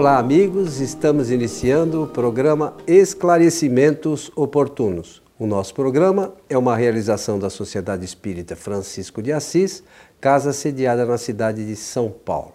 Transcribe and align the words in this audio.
Olá, 0.00 0.16
amigos. 0.16 0.80
Estamos 0.80 1.30
iniciando 1.30 2.04
o 2.04 2.06
programa 2.06 2.74
Esclarecimentos 2.86 4.32
Oportunos. 4.34 5.20
O 5.38 5.46
nosso 5.46 5.74
programa 5.74 6.32
é 6.48 6.56
uma 6.56 6.74
realização 6.74 7.38
da 7.38 7.50
Sociedade 7.50 8.02
Espírita 8.02 8.56
Francisco 8.56 9.22
de 9.22 9.30
Assis, 9.30 9.84
casa 10.18 10.54
sediada 10.54 11.04
na 11.04 11.18
cidade 11.18 11.66
de 11.66 11.76
São 11.76 12.08
Paulo. 12.08 12.54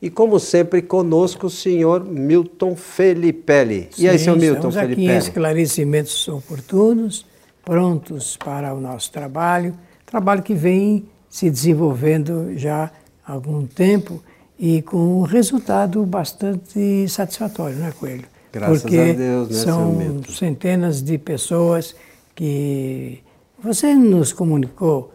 E 0.00 0.10
como 0.10 0.38
sempre, 0.38 0.82
conosco 0.82 1.46
o 1.46 1.50
senhor 1.50 2.04
Milton 2.04 2.76
Felipelli. 2.76 3.88
Sim, 3.90 4.02
e 4.02 4.08
aí, 4.10 4.18
senhor 4.18 4.36
Milton 4.36 4.68
estamos 4.68 4.74
Felipelli? 4.74 5.06
aqui 5.08 5.14
em 5.14 5.18
esclarecimentos 5.18 6.28
oportunos, 6.28 7.24
prontos 7.64 8.36
para 8.36 8.74
o 8.74 8.78
nosso 8.78 9.10
trabalho, 9.10 9.74
trabalho 10.04 10.42
que 10.42 10.54
vem 10.54 11.06
se 11.30 11.48
desenvolvendo 11.48 12.52
já 12.58 12.90
há 13.26 13.32
algum 13.32 13.66
tempo 13.66 14.22
e 14.58 14.82
com 14.82 15.20
um 15.20 15.22
resultado 15.22 16.04
bastante 16.04 17.08
satisfatório, 17.08 17.76
não 17.76 17.86
é, 17.86 17.92
Coelho? 17.92 18.24
Graças 18.52 18.82
Porque 18.82 18.96
a 18.96 19.12
Deus, 19.12 19.48
né, 19.48 19.54
são 19.56 20.22
centenas 20.28 21.02
de 21.02 21.18
pessoas 21.18 21.94
que 22.34 23.20
você 23.60 23.94
nos 23.94 24.32
comunicou 24.32 25.12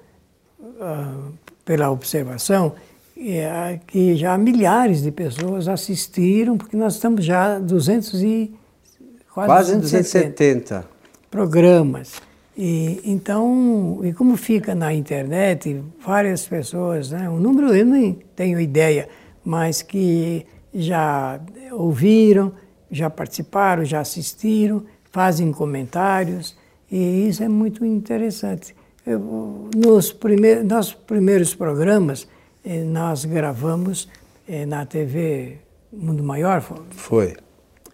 uh, 0.60 1.34
pela 1.64 1.90
observação 1.90 2.74
uh, 3.16 3.80
que 3.88 4.16
já 4.18 4.38
milhares 4.38 5.02
de 5.02 5.12
pessoas 5.12 5.70
assistiram, 5.70 6.58
porque 6.58 6.76
nós 6.76 6.96
estamos 6.96 7.24
já 7.24 7.60
200 7.60 8.22
e 8.24 8.54
quase, 9.34 9.48
quase 9.48 9.76
270, 9.78 10.76
270 10.76 10.86
programas. 11.32 12.14
E, 12.58 13.00
então, 13.06 14.02
e 14.04 14.12
como 14.12 14.36
fica 14.36 14.76
na 14.76 14.94
internet, 14.94 15.82
várias 16.06 16.46
pessoas, 16.46 17.12
né, 17.12 17.30
um 17.30 17.40
número 17.40 17.74
eu 17.74 17.86
nem 17.86 18.20
tenho 18.36 18.59
ideia, 18.59 19.08
mas 19.44 19.82
que 19.82 20.45
já 20.73 21.40
ouviram, 21.72 22.54
já 22.92 23.09
participaram, 23.09 23.84
já 23.86 24.00
assistiram, 24.00 24.84
fazem 25.12 25.52
comentários, 25.52 26.56
e 26.92 27.28
isso 27.28 27.44
é 27.44 27.48
muito 27.48 27.86
interessante. 27.86 28.76
Eu, 29.06 29.70
nos 29.76 30.12
primeiros, 30.12 30.66
nossos 30.66 30.94
primeiros 30.94 31.56
programas, 31.56 32.28
eh, 32.64 32.84
nós 32.84 33.26
gravamos 33.26 34.09
eh, 34.48 34.66
na 34.66 34.86
TV 34.86 35.58
Mundo 35.92 36.24
Maior. 36.24 36.62
Foi. 36.92 37.36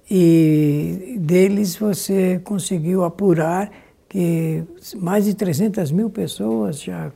E 0.09 1.15
deles 1.19 1.75
você 1.75 2.39
conseguiu 2.43 3.03
apurar 3.03 3.71
que 4.15 4.63
mais 4.95 5.25
de 5.25 5.33
300 5.33 5.91
mil 5.91 6.09
pessoas 6.09 6.81
já. 6.81 7.11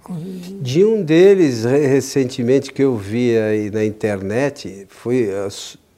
De 0.61 0.83
um 0.83 1.02
deles, 1.02 1.64
recentemente, 1.64 2.73
que 2.73 2.83
eu 2.83 2.97
vi 2.97 3.38
aí 3.38 3.72
na 3.72 3.86
internet, 3.86 4.86
foi 4.89 5.30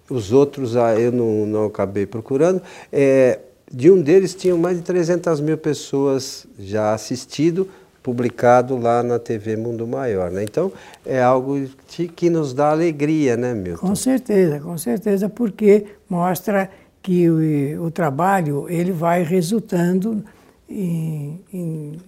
os 0.08 0.32
outros 0.32 0.78
ah, 0.78 0.94
eu 0.94 1.12
não, 1.12 1.48
não 1.48 1.66
acabei 1.66 2.06
procurando, 2.06 2.62
é, 2.94 3.40
de 3.72 3.90
um 3.90 4.00
deles 4.00 4.36
tinham 4.36 4.60
mais 4.60 4.78
de 4.78 4.84
300 4.84 5.42
mil 5.42 5.58
pessoas 5.58 6.46
já 6.60 6.94
assistido, 6.94 7.68
publicado 8.04 8.78
lá 8.78 9.02
na 9.02 9.18
TV 9.18 9.56
Mundo 9.56 9.88
Maior. 9.88 10.30
Né? 10.30 10.44
Então, 10.44 10.72
é 11.04 11.20
algo 11.20 11.68
que, 11.88 12.08
que 12.08 12.30
nos 12.30 12.54
dá 12.54 12.70
alegria, 12.70 13.36
né, 13.36 13.56
Milton? 13.56 13.88
Com 13.88 13.96
certeza, 13.96 14.60
com 14.60 14.78
certeza, 14.78 15.28
porque 15.28 15.86
mostra 16.08 16.70
que 17.02 17.28
o, 17.28 17.86
o 17.86 17.92
trabalho 17.92 18.68
ele 18.70 18.92
vai 18.92 19.24
resultando 19.24 20.24
em, 20.72 21.42
em, 21.54 22.02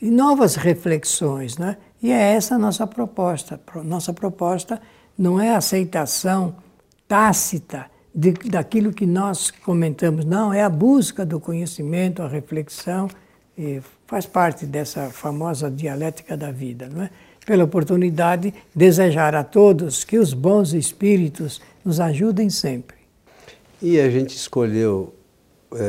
em 0.00 0.10
novas 0.10 0.54
reflexões. 0.54 1.58
Né? 1.58 1.76
E 2.02 2.10
é 2.10 2.32
essa 2.34 2.54
a 2.54 2.58
nossa 2.58 2.86
proposta. 2.86 3.60
Nossa 3.84 4.12
proposta 4.12 4.80
não 5.16 5.40
é 5.40 5.54
aceitação 5.54 6.56
tácita 7.06 7.86
de, 8.14 8.32
daquilo 8.32 8.92
que 8.92 9.06
nós 9.06 9.50
comentamos, 9.50 10.24
não, 10.24 10.52
é 10.52 10.62
a 10.62 10.68
busca 10.68 11.24
do 11.24 11.38
conhecimento, 11.38 12.22
a 12.22 12.28
reflexão, 12.28 13.08
faz 14.06 14.26
parte 14.26 14.66
dessa 14.66 15.10
famosa 15.10 15.70
dialética 15.70 16.36
da 16.36 16.50
vida. 16.50 16.88
Não 16.88 17.02
é? 17.02 17.10
Pela 17.46 17.64
oportunidade, 17.64 18.52
desejar 18.74 19.34
a 19.34 19.42
todos 19.42 20.04
que 20.04 20.18
os 20.18 20.34
bons 20.34 20.74
espíritos 20.74 21.60
nos 21.84 21.98
ajudem 21.98 22.50
sempre. 22.50 22.96
E 23.80 23.98
a 23.98 24.10
gente 24.10 24.36
escolheu 24.36 25.14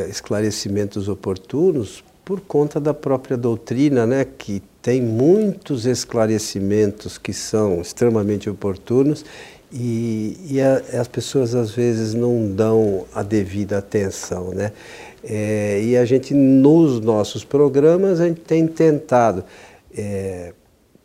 esclarecimentos 0.09 1.07
oportunos 1.07 2.03
por 2.25 2.41
conta 2.41 2.79
da 2.79 2.93
própria 2.93 3.35
doutrina, 3.35 4.05
né, 4.05 4.23
que 4.23 4.61
tem 4.81 5.01
muitos 5.01 5.85
esclarecimentos 5.85 7.17
que 7.17 7.33
são 7.33 7.81
extremamente 7.81 8.49
oportunos 8.49 9.25
e, 9.71 10.37
e 10.49 10.61
a, 10.61 10.99
as 10.99 11.07
pessoas 11.07 11.55
às 11.55 11.71
vezes 11.71 12.13
não 12.13 12.51
dão 12.53 13.05
a 13.13 13.23
devida 13.23 13.77
atenção, 13.77 14.51
né? 14.51 14.71
É, 15.23 15.81
e 15.83 15.97
a 15.97 16.05
gente 16.05 16.33
nos 16.33 16.99
nossos 17.01 17.43
programas 17.43 18.19
a 18.19 18.27
gente 18.27 18.41
tem 18.41 18.65
tentado 18.65 19.43
é, 19.95 20.53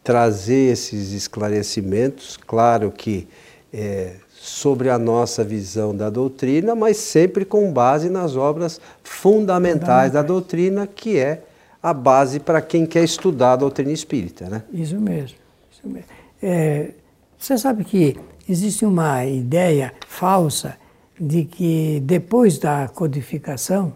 trazer 0.04 0.72
esses 0.72 1.12
esclarecimentos, 1.12 2.36
claro 2.46 2.92
que 2.92 3.26
é, 3.72 4.12
sobre 4.44 4.90
a 4.90 4.98
nossa 4.98 5.42
visão 5.42 5.96
da 5.96 6.10
doutrina, 6.10 6.74
mas 6.74 6.98
sempre 6.98 7.46
com 7.46 7.72
base 7.72 8.10
nas 8.10 8.36
obras 8.36 8.78
fundamentais 9.02 10.12
da 10.12 10.20
doutrina, 10.20 10.86
que 10.86 11.18
é 11.18 11.42
a 11.82 11.94
base 11.94 12.38
para 12.38 12.60
quem 12.60 12.84
quer 12.84 13.02
estudar 13.02 13.52
a 13.52 13.56
doutrina 13.56 13.90
espírita. 13.90 14.46
Né? 14.50 14.62
Isso 14.70 15.00
mesmo. 15.00 15.38
Isso 15.72 15.88
mesmo. 15.88 16.08
É, 16.42 16.90
você 17.38 17.56
sabe 17.56 17.84
que 17.84 18.18
existe 18.46 18.84
uma 18.84 19.24
ideia 19.24 19.94
falsa 20.06 20.76
de 21.18 21.44
que 21.46 22.02
depois 22.04 22.58
da 22.58 22.86
codificação 22.88 23.94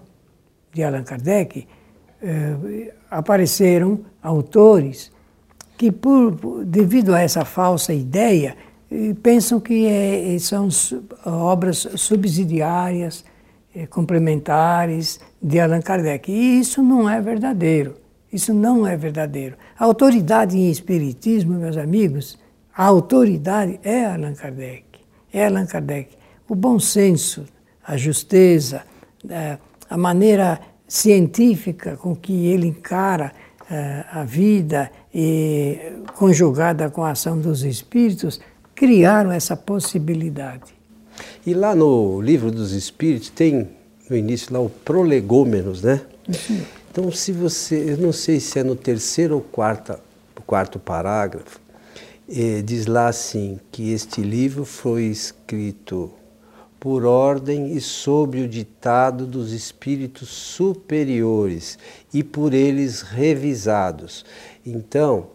de 0.72 0.82
Allan 0.82 1.02
Kardec, 1.02 1.68
é, 2.22 2.94
apareceram 3.10 4.00
autores 4.22 5.12
que, 5.76 5.92
por, 5.92 6.64
devido 6.64 7.14
a 7.14 7.20
essa 7.20 7.44
falsa 7.44 7.92
ideia, 7.92 8.56
pensam 9.22 9.60
que 9.60 9.86
é, 9.86 10.38
são 10.38 10.68
obras 11.24 11.88
subsidiárias, 11.96 13.24
é, 13.74 13.86
complementares 13.86 15.20
de 15.40 15.60
Allan 15.60 15.82
Kardec. 15.82 16.30
E 16.30 16.60
isso 16.60 16.82
não 16.82 17.08
é 17.08 17.20
verdadeiro. 17.20 17.96
Isso 18.32 18.52
não 18.52 18.86
é 18.86 18.96
verdadeiro. 18.96 19.56
A 19.78 19.84
autoridade 19.84 20.56
em 20.56 20.70
Espiritismo, 20.70 21.54
meus 21.54 21.76
amigos, 21.76 22.38
a 22.74 22.84
autoridade 22.84 23.78
é 23.82 24.04
Allan 24.04 24.34
Kardec. 24.34 24.84
É 25.32 25.46
Allan 25.46 25.66
Kardec. 25.66 26.16
O 26.48 26.54
bom 26.54 26.78
senso, 26.78 27.44
a 27.86 27.96
justeza, 27.96 28.82
é, 29.28 29.58
a 29.88 29.96
maneira 29.96 30.60
científica 30.86 31.96
com 31.96 32.16
que 32.16 32.46
ele 32.46 32.68
encara 32.68 33.32
é, 33.70 34.04
a 34.10 34.24
vida 34.24 34.90
e 35.14 35.78
conjugada 36.16 36.88
com 36.90 37.04
a 37.04 37.10
ação 37.10 37.38
dos 37.38 37.62
espíritos 37.64 38.40
criaram 38.78 39.32
essa 39.32 39.56
possibilidade. 39.56 40.72
E 41.44 41.52
lá 41.52 41.74
no 41.74 42.20
livro 42.20 42.48
dos 42.48 42.70
Espíritos 42.70 43.28
tem 43.28 43.68
no 44.08 44.16
início 44.16 44.54
lá 44.54 44.60
o 44.60 44.70
prolegômenos, 44.70 45.82
né? 45.82 46.00
Sim. 46.30 46.62
Então, 46.88 47.10
se 47.10 47.32
você, 47.32 47.90
eu 47.90 47.98
não 47.98 48.12
sei 48.12 48.38
se 48.38 48.56
é 48.60 48.62
no 48.62 48.76
terceiro 48.76 49.34
ou 49.34 49.40
quarto, 49.40 49.98
quarto 50.46 50.78
parágrafo, 50.78 51.60
eh, 52.28 52.62
diz 52.62 52.86
lá 52.86 53.08
assim 53.08 53.58
que 53.72 53.90
este 53.92 54.20
livro 54.20 54.64
foi 54.64 55.06
escrito 55.06 56.12
por 56.78 57.04
ordem 57.04 57.76
e 57.76 57.80
sob 57.80 58.40
o 58.40 58.48
ditado 58.48 59.26
dos 59.26 59.50
espíritos 59.52 60.28
superiores 60.28 61.76
e 62.14 62.22
por 62.22 62.54
eles 62.54 63.02
revisados. 63.02 64.24
Então, 64.64 65.26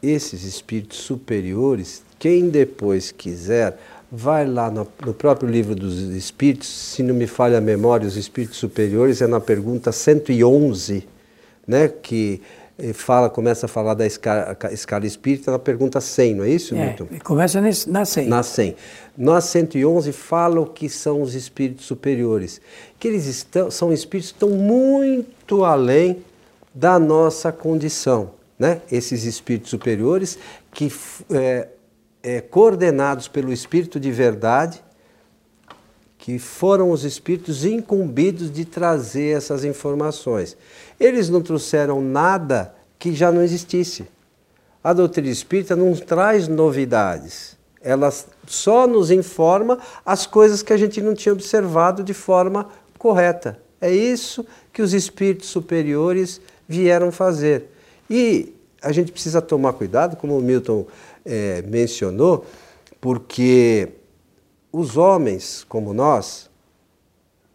esses 0.00 0.44
espíritos 0.44 0.98
superiores 0.98 2.04
quem 2.24 2.48
depois 2.48 3.12
quiser, 3.12 3.78
vai 4.10 4.46
lá 4.46 4.70
no, 4.70 4.88
no, 5.04 5.12
próprio 5.12 5.46
livro 5.46 5.74
dos 5.74 5.98
Espíritos, 5.98 6.66
se 6.68 7.02
não 7.02 7.14
me 7.14 7.26
falha 7.26 7.58
a 7.58 7.60
memória, 7.60 8.08
os 8.08 8.16
Espíritos 8.16 8.56
Superiores, 8.56 9.20
é 9.20 9.26
na 9.26 9.40
pergunta 9.40 9.92
111, 9.92 11.06
né, 11.68 11.86
que 11.86 12.40
eh, 12.78 12.94
fala, 12.94 13.28
começa 13.28 13.66
a 13.66 13.68
falar 13.68 13.92
da 13.92 14.06
escala, 14.06 14.56
escala 14.72 15.04
espírita 15.04 15.50
na 15.50 15.58
pergunta 15.58 16.00
100, 16.00 16.34
não 16.34 16.44
é 16.44 16.48
isso, 16.48 16.74
é, 16.74 16.86
Milton? 16.86 17.08
Começa 17.22 17.60
nesse, 17.60 17.90
na 17.90 18.06
100. 18.06 18.26
Na 18.26 18.42
100. 18.42 18.76
Na 19.18 19.40
111 19.42 20.10
fala 20.12 20.62
o 20.62 20.66
que 20.66 20.88
são 20.88 21.20
os 21.20 21.34
espíritos 21.34 21.84
superiores, 21.84 22.58
que 22.98 23.06
eles 23.06 23.26
estão, 23.26 23.70
são 23.70 23.92
espíritos 23.92 24.32
que 24.32 24.36
estão 24.36 24.56
muito 24.56 25.62
além 25.62 26.24
da 26.74 26.98
nossa 26.98 27.52
condição. 27.52 28.30
Né? 28.58 28.80
Esses 28.90 29.24
espíritos 29.24 29.68
superiores 29.68 30.38
que 30.72 30.90
é, 31.30 31.68
é, 32.24 32.40
coordenados 32.40 33.28
pelo 33.28 33.52
Espírito 33.52 34.00
de 34.00 34.10
verdade, 34.10 34.82
que 36.16 36.38
foram 36.38 36.90
os 36.90 37.04
espíritos 37.04 37.66
incumbidos 37.66 38.50
de 38.50 38.64
trazer 38.64 39.36
essas 39.36 39.62
informações. 39.62 40.56
Eles 40.98 41.28
não 41.28 41.42
trouxeram 41.42 42.00
nada 42.00 42.74
que 42.98 43.14
já 43.14 43.30
não 43.30 43.42
existisse. 43.42 44.06
A 44.82 44.94
doutrina 44.94 45.28
espírita 45.28 45.76
não 45.76 45.94
traz 45.94 46.48
novidades. 46.48 47.58
Ela 47.78 48.10
só 48.46 48.86
nos 48.86 49.10
informa 49.10 49.78
as 50.04 50.26
coisas 50.26 50.62
que 50.62 50.72
a 50.72 50.78
gente 50.78 51.02
não 51.02 51.12
tinha 51.12 51.34
observado 51.34 52.02
de 52.02 52.14
forma 52.14 52.70
correta. 52.98 53.60
É 53.78 53.90
isso 53.90 54.46
que 54.72 54.80
os 54.80 54.94
espíritos 54.94 55.50
superiores 55.50 56.40
vieram 56.66 57.12
fazer. 57.12 57.70
E 58.08 58.54
a 58.80 58.92
gente 58.92 59.12
precisa 59.12 59.42
tomar 59.42 59.74
cuidado, 59.74 60.16
como 60.16 60.38
o 60.38 60.42
Milton 60.42 60.86
é, 61.24 61.62
mencionou, 61.62 62.44
porque 63.00 63.88
os 64.72 64.96
homens 64.96 65.64
como 65.68 65.94
nós, 65.94 66.50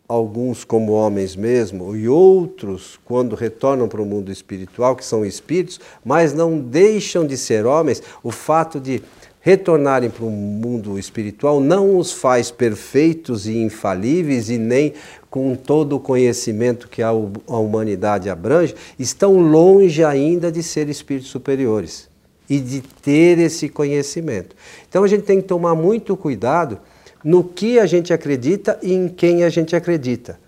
alguns 0.08 0.64
como 0.64 0.94
homens 0.94 1.36
mesmo, 1.36 1.96
e 1.96 2.10
outros, 2.10 3.00
quando 3.06 3.36
retornam 3.36 3.88
para 3.88 4.02
o 4.02 4.06
mundo 4.06 4.32
espiritual, 4.32 4.96
que 4.96 5.06
são 5.06 5.24
espíritos, 5.24 5.80
mas 6.04 6.34
não 6.34 6.60
deixam 6.60 7.28
de 7.28 7.38
ser 7.38 7.66
homens, 7.66 8.02
o 8.24 8.32
fato 8.32 8.80
de 8.80 9.04
retornarem 9.42 10.10
para 10.10 10.26
o 10.26 10.30
mundo 10.30 11.00
espiritual 11.00 11.62
não 11.62 11.98
os 11.98 12.12
faz 12.12 12.52
perfeitos 12.52 13.48
e 13.48 13.58
infalíveis 13.58 14.50
e 14.50 14.58
nem 14.58 14.94
com 15.30 15.56
todo 15.56 15.96
o 15.96 16.00
conhecimento 16.00 16.90
que 16.90 17.02
a, 17.02 17.12
humanidade 17.12 18.30
abrange, 18.30 18.76
estão 18.98 19.40
longe 19.40 20.04
ainda 20.04 20.52
de 20.52 20.62
ser 20.62 20.90
espíritos 20.90 21.30
superiores 21.30 22.09
e 22.50 22.60
de 22.60 22.82
ter 22.82 23.38
esse 23.38 23.70
conhecimento. 23.70 24.56
Então 24.88 25.04
a 25.04 25.08
gente 25.08 25.24
tem 25.24 25.42
que 25.42 25.48
tomar 25.48 25.76
muito 25.76 26.18
cuidado 26.18 26.80
no 27.24 27.44
que 27.44 27.80
a 27.80 27.86
gente 27.86 28.14
acredita 28.14 28.80
e 28.82 28.94
em 28.94 29.08
quem 29.08 29.44
a 29.44 29.50
gente 29.50 29.76
acredita. 29.76 30.40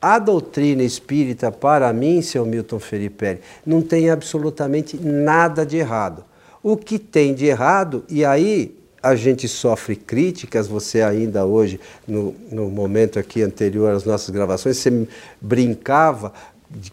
A 0.00 0.18
doutrina 0.18 0.82
espírita, 0.82 1.50
para 1.50 1.92
mim, 1.92 2.20
seu 2.20 2.44
Milton 2.44 2.78
Felipe, 2.78 3.38
não 3.64 3.80
tem 3.80 4.10
absolutamente 4.10 4.98
nada 4.98 5.64
de 5.64 5.78
errado. 5.78 6.24
O 6.62 6.76
que 6.76 6.98
tem 6.98 7.34
de 7.34 7.46
errado, 7.46 8.04
e 8.08 8.24
aí 8.24 8.76
a 9.02 9.14
gente 9.14 9.46
sofre 9.46 9.94
críticas, 9.94 10.66
você 10.66 11.00
ainda 11.00 11.46
hoje, 11.46 11.80
no, 12.06 12.34
no 12.50 12.68
momento 12.68 13.18
aqui 13.18 13.40
anterior 13.40 13.92
às 13.92 14.04
nossas 14.04 14.30
gravações, 14.30 14.76
você 14.76 15.06
brincava 15.40 16.32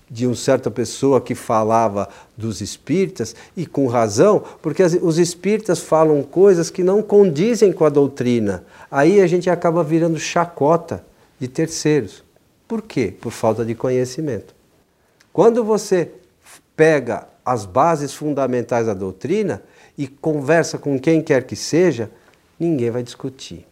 de, 0.09 0.27
uma 0.27 0.35
certa 0.35 0.69
pessoa 0.69 1.19
que 1.19 1.35
falava 1.35 2.07
dos 2.37 2.61
espíritas, 2.61 3.35
e 3.55 3.65
com 3.65 3.87
razão, 3.87 4.43
porque 4.61 4.83
os 4.83 5.17
espíritas 5.17 5.79
falam 5.79 6.21
coisas 6.23 6.69
que 6.69 6.83
não 6.83 7.01
condizem 7.01 7.71
com 7.71 7.85
a 7.85 7.89
doutrina. 7.89 8.63
Aí 8.89 9.21
a 9.21 9.27
gente 9.27 9.49
acaba 9.49 9.83
virando 9.83 10.19
chacota 10.19 11.03
de 11.39 11.47
terceiros. 11.47 12.23
Por 12.67 12.81
quê? 12.81 13.13
Por 13.19 13.31
falta 13.31 13.65
de 13.65 13.75
conhecimento. 13.75 14.53
Quando 15.31 15.63
você 15.63 16.11
pega 16.75 17.27
as 17.45 17.65
bases 17.65 18.13
fundamentais 18.13 18.85
da 18.85 18.93
doutrina 18.93 19.61
e 19.97 20.07
conversa 20.07 20.77
com 20.77 20.99
quem 20.99 21.21
quer 21.21 21.43
que 21.43 21.55
seja, 21.55 22.09
ninguém 22.59 22.89
vai 22.89 23.03
discutir. 23.03 23.65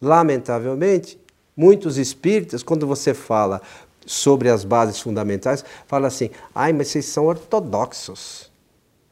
Lamentavelmente, 0.00 1.18
muitos 1.56 1.96
espíritas, 1.96 2.62
quando 2.62 2.86
você 2.86 3.14
fala 3.14 3.62
sobre 4.06 4.48
as 4.48 4.64
bases 4.64 5.00
fundamentais, 5.00 5.64
fala 5.86 6.08
assim: 6.08 6.30
ai, 6.54 6.72
mas 6.72 6.88
vocês 6.88 7.06
são 7.06 7.26
ortodoxos. 7.26 8.50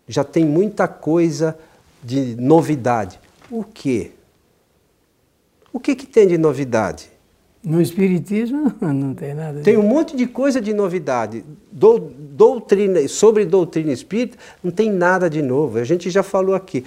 Já 0.07 0.25
tem 0.25 0.45
muita 0.45 0.89
coisa 0.89 1.57
de 2.03 2.35
novidade. 2.37 3.21
O 3.51 3.63
quê? 3.65 4.13
O 5.73 5.79
que, 5.79 5.95
que 5.95 6.07
tem 6.07 6.27
de 6.27 6.37
novidade? 6.37 7.11
No 7.63 7.81
Espiritismo 7.81 8.73
não 8.81 9.15
tem 9.15 9.35
nada. 9.35 9.61
Tem 9.61 9.77
um 9.77 9.83
monte 9.83 10.17
de 10.17 10.27
coisa 10.27 10.61
de 10.61 10.73
novidade. 10.73 11.45
Do, 11.71 11.99
doutrina, 11.99 13.07
sobre 13.07 13.45
doutrina 13.45 13.93
espírita, 13.93 14.39
não 14.65 14.71
tem 14.71 14.91
nada 14.91 15.29
de 15.29 15.43
novo. 15.43 15.79
A 15.79 15.85
gente 15.85 16.11
já 16.11 16.23
falou 16.23 16.55
aqui. 16.55 16.85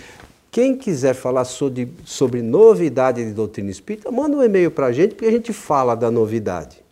Quem 0.51 0.75
quiser 0.75 1.15
falar 1.15 1.45
sobre, 1.45 1.91
sobre 2.05 2.41
novidade 2.41 3.23
de 3.25 3.31
doutrina 3.31 3.71
espírita, 3.71 4.11
manda 4.11 4.37
um 4.37 4.43
e-mail 4.43 4.69
para 4.69 4.87
a 4.87 4.91
gente, 4.91 5.15
porque 5.15 5.25
a 5.25 5.31
gente 5.31 5.51
fala 5.53 5.95
da 5.95 6.11
novidade. 6.11 6.82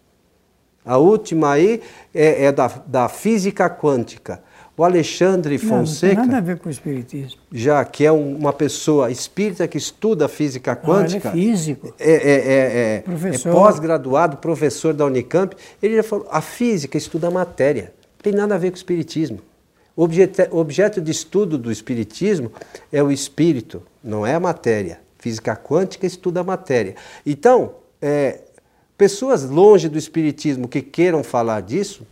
A 0.86 0.98
última 0.98 1.54
aí 1.54 1.82
é, 2.14 2.46
é 2.46 2.52
da, 2.52 2.68
da 2.86 3.10
física 3.10 3.70
quântica. 3.70 4.42
O 4.76 4.84
Alexandre 4.84 5.60
Fonseca. 5.60 6.16
Não, 6.16 6.22
não 6.22 6.24
tem 6.24 6.32
nada 6.32 6.38
a 6.38 6.42
ver 6.42 6.58
com 6.58 6.68
o 6.68 6.72
espiritismo. 6.72 7.40
Já 7.52 7.86
que 7.86 8.04
é 8.04 8.12
um, 8.12 8.36
uma 8.36 8.52
pessoa 8.52 9.12
espírita 9.12 9.68
que 9.68 9.78
estuda 9.78 10.28
física 10.28 10.76
quântica. 10.76 11.30
Ah, 11.30 11.38
ele 11.38 11.50
é 11.50 11.52
físico. 11.52 11.94
É, 12.00 12.12
é, 12.12 12.16
é, 12.16 12.96
é 12.96 13.00
professor. 13.02 13.50
é 13.50 13.52
pós-graduado, 13.52 14.38
professor 14.38 14.94
da 14.94 15.06
Unicamp. 15.06 15.56
Ele 15.84 15.98
já 15.98 16.04
falou: 16.04 16.28
a 16.32 16.42
física 16.42 16.98
estuda 16.98 17.28
a 17.28 17.32
matéria. 17.32 17.94
Não 18.18 18.24
tem 18.24 18.34
nada 18.34 18.56
a 18.56 18.58
ver 18.58 18.72
com 18.72 18.76
o 18.76 18.78
espiritismo. 18.78 19.40
O 19.96 20.04
objeto, 20.04 20.58
objeto 20.58 21.00
de 21.00 21.12
estudo 21.12 21.58
do 21.58 21.72
espiritismo 21.72 22.52
é 22.92 23.04
o 23.04 23.12
espírito, 23.12 23.84
não 24.04 24.26
é 24.26 24.34
a 24.34 24.40
matéria. 24.40 25.00
Física 25.20 25.56
quântica 25.56 26.08
estuda 26.08 26.40
a 26.40 26.44
matéria. 26.44 26.96
Então, 27.24 27.74
é, 28.02 28.40
pessoas 29.02 29.44
longe 29.50 29.90
do 29.90 29.98
espiritismo 29.98 30.68
que 30.68 30.80
queiram 30.80 31.24
falar 31.24 31.64
disso, 31.64 32.06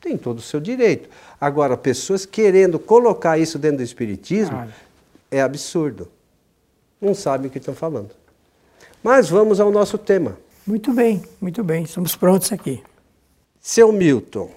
tem 0.00 0.16
todo 0.16 0.38
o 0.38 0.40
seu 0.40 0.60
direito. 0.60 1.08
Agora, 1.40 1.76
pessoas 1.76 2.24
querendo 2.24 2.78
colocar 2.78 3.38
isso 3.38 3.58
dentro 3.58 3.78
do 3.78 3.82
Espiritismo 3.82 4.56
ah. 4.56 4.68
é 5.28 5.42
absurdo. 5.42 6.08
Não 7.00 7.12
sabem 7.12 7.48
o 7.48 7.50
que 7.50 7.58
estão 7.58 7.74
falando. 7.74 8.10
Mas 9.02 9.28
vamos 9.28 9.58
ao 9.58 9.72
nosso 9.72 9.98
tema. 9.98 10.38
Muito 10.64 10.92
bem, 10.92 11.24
muito 11.40 11.64
bem. 11.64 11.82
Estamos 11.82 12.14
prontos 12.14 12.52
aqui. 12.52 12.80
Seu 13.60 13.90
Milton, 13.90 14.48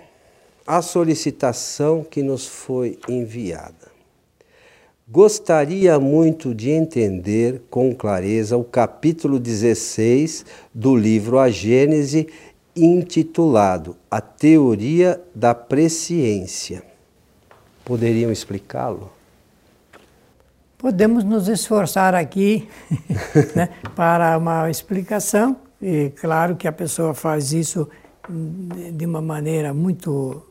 a 0.67 0.83
solicitação 0.83 2.03
que 2.03 2.21
nos 2.21 2.45
foi 2.45 2.99
enviada. 3.09 3.94
Gostaria 5.07 5.99
muito 5.99 6.55
de 6.55 6.71
entender 6.71 7.61
com 7.69 7.93
clareza 7.93 8.57
o 8.57 8.63
capítulo 8.63 9.37
16 9.37 10.43
do 10.73 10.95
livro 10.95 11.37
A 11.37 11.47
Gênese 11.47 12.27
intitulado 12.75 13.95
A 14.09 14.19
Teoria 14.19 15.21
da 15.35 15.53
Presciência. 15.53 16.81
Poderiam 17.85 18.31
explicá-lo? 18.31 19.11
Podemos 20.75 21.23
nos 21.23 21.47
esforçar 21.47 22.15
aqui 22.15 22.67
né, 23.55 23.69
para 23.95 24.35
uma 24.39 24.71
explicação, 24.71 25.55
e 25.79 26.09
claro 26.19 26.55
que 26.55 26.67
a 26.67 26.71
pessoa 26.71 27.13
faz 27.13 27.53
isso 27.53 27.87
de 28.27 29.05
uma 29.05 29.21
maneira 29.21 29.71
muito 29.71 30.41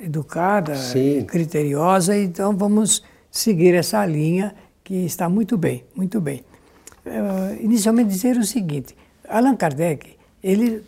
educada, 0.00 0.74
Sim. 0.74 1.24
criteriosa, 1.24 2.18
então 2.18 2.56
vamos 2.56 3.04
seguir 3.38 3.74
essa 3.74 4.04
linha 4.06 4.54
que 4.82 5.04
está 5.04 5.28
muito 5.28 5.58
bem, 5.58 5.84
muito 5.94 6.20
bem. 6.20 6.42
Uh, 7.04 7.60
inicialmente 7.60 8.10
dizer 8.10 8.36
o 8.36 8.44
seguinte, 8.44 8.96
Allan 9.28 9.56
Kardec, 9.56 10.16
ele 10.42 10.82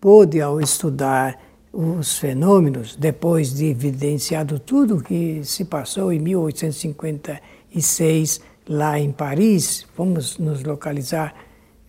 pôde, 0.00 0.40
ao 0.40 0.60
estudar 0.60 1.36
os 1.72 2.18
fenômenos, 2.18 2.94
depois 2.96 3.54
de 3.54 3.66
evidenciado 3.66 4.58
tudo 4.58 4.96
o 4.96 5.02
que 5.02 5.42
se 5.44 5.64
passou 5.64 6.12
em 6.12 6.18
1856 6.18 8.40
lá 8.68 8.98
em 8.98 9.12
Paris, 9.12 9.86
vamos 9.96 10.36
nos 10.38 10.62
localizar. 10.62 11.34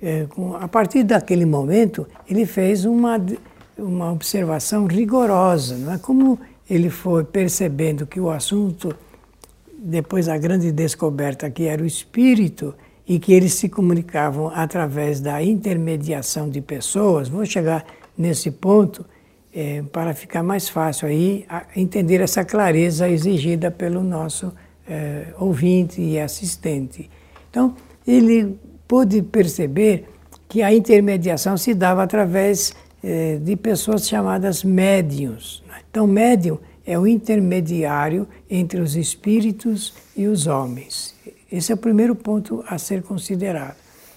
É, 0.02 0.26
com, 0.30 0.56
a 0.56 0.68
partir 0.68 1.04
daquele 1.04 1.46
momento, 1.46 2.08
ele 2.30 2.46
fez 2.46 2.86
uma, 2.86 3.20
uma 3.78 4.12
observação 4.12 4.86
rigorosa, 4.86 5.78
não 5.78 5.94
é? 5.94 5.98
como 5.98 6.38
ele 6.70 6.90
foi 6.90 7.24
percebendo 7.24 8.06
que 8.06 8.20
o 8.20 8.30
assunto, 8.30 8.94
depois 9.82 10.26
da 10.26 10.38
grande 10.38 10.72
descoberta 10.72 11.50
que 11.50 11.64
era 11.64 11.82
o 11.82 11.86
espírito, 11.86 12.76
e 13.10 13.18
que 13.18 13.34
eles 13.34 13.56
se 13.56 13.68
comunicavam 13.68 14.52
através 14.54 15.20
da 15.20 15.42
intermediação 15.42 16.48
de 16.48 16.62
pessoas, 16.62 17.28
vou 17.28 17.44
chegar 17.44 17.84
nesse 18.16 18.52
ponto 18.52 19.04
é, 19.52 19.82
para 19.92 20.14
ficar 20.14 20.44
mais 20.44 20.70
fácil 20.70 21.08
aí 21.08 21.44
entender 21.76 22.22
essa 22.22 22.46
clareza 22.46 23.10
exigida 23.10 23.72
pelo 23.72 24.04
nosso 24.04 24.54
é, 24.88 25.34
ouvinte 25.40 26.00
e 26.00 26.20
assistente. 26.20 27.10
Então, 27.50 27.74
ele 28.06 28.60
pôde 28.88 29.24
perceber 29.24 30.06
que 30.48 30.62
a 30.62 30.72
intermediação 30.72 31.58
se 31.58 31.74
dava 31.74 32.04
através 32.04 32.76
é, 33.04 33.38
de 33.38 33.56
pessoas 33.56 34.08
chamadas 34.08 34.64
médiums. 34.64 35.64
Né? 35.68 35.78
Então, 35.90 36.06
médium 36.06 36.60
é 36.90 36.98
o 36.98 37.06
intermediário 37.06 38.28
entre 38.50 38.82
os 38.82 38.96
espíritos 38.96 39.94
e 40.18 40.26
os 40.26 40.48
homens. 40.48 41.14
Esse 41.52 41.72
é 41.72 41.76
o 41.76 41.78
primeiro 41.78 42.16
ponto 42.16 42.64
a 42.68 42.80
ser 42.80 43.04
considerado. 43.04 43.76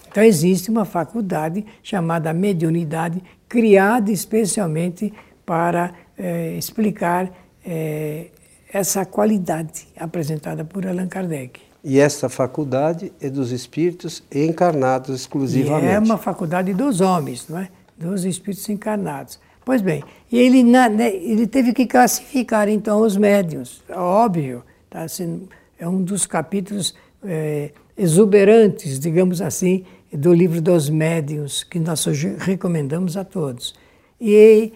Então, 0.09 0.23
existe 0.23 0.71
uma 0.71 0.83
faculdade 0.83 1.63
chamada 1.83 2.33
mediunidade 2.33 3.21
criada 3.47 4.11
especialmente 4.11 5.13
para 5.45 5.93
é, 6.17 6.57
explicar 6.57 7.31
é, 7.63 8.29
essa 8.73 9.05
qualidade 9.05 9.87
apresentada 9.95 10.65
por 10.65 10.87
Allan 10.87 11.07
Kardec. 11.07 11.61
E 11.83 11.99
essa 11.99 12.27
faculdade 12.27 13.13
é 13.21 13.29
dos 13.29 13.51
espíritos 13.51 14.23
encarnados 14.33 15.15
exclusivamente. 15.15 15.85
E 15.85 15.89
é 15.89 15.99
uma 15.99 16.17
faculdade 16.17 16.73
dos 16.73 17.01
homens, 17.01 17.47
não 17.47 17.59
é? 17.59 17.69
Dos 17.95 18.25
espíritos 18.25 18.67
encarnados. 18.67 19.39
Pois 19.65 19.81
bem, 19.81 20.03
ele, 20.31 20.63
né, 20.63 21.15
ele 21.15 21.47
teve 21.47 21.73
que 21.73 21.85
classificar 21.85 22.67
então 22.67 23.01
os 23.01 23.15
médiuns, 23.15 23.81
óbvio, 23.89 24.63
tá? 24.89 25.03
Assim, 25.03 25.47
é 25.79 25.87
um 25.87 26.03
dos 26.03 26.25
capítulos 26.25 26.93
é, 27.23 27.71
exuberantes, 27.97 28.99
digamos 28.99 29.41
assim, 29.41 29.85
do 30.11 30.33
livro 30.33 30.61
dos 30.61 30.89
médiuns, 30.89 31.63
que 31.63 31.79
nós 31.79 32.05
recomendamos 32.39 33.15
a 33.15 33.23
todos. 33.23 33.73
E, 34.19 34.73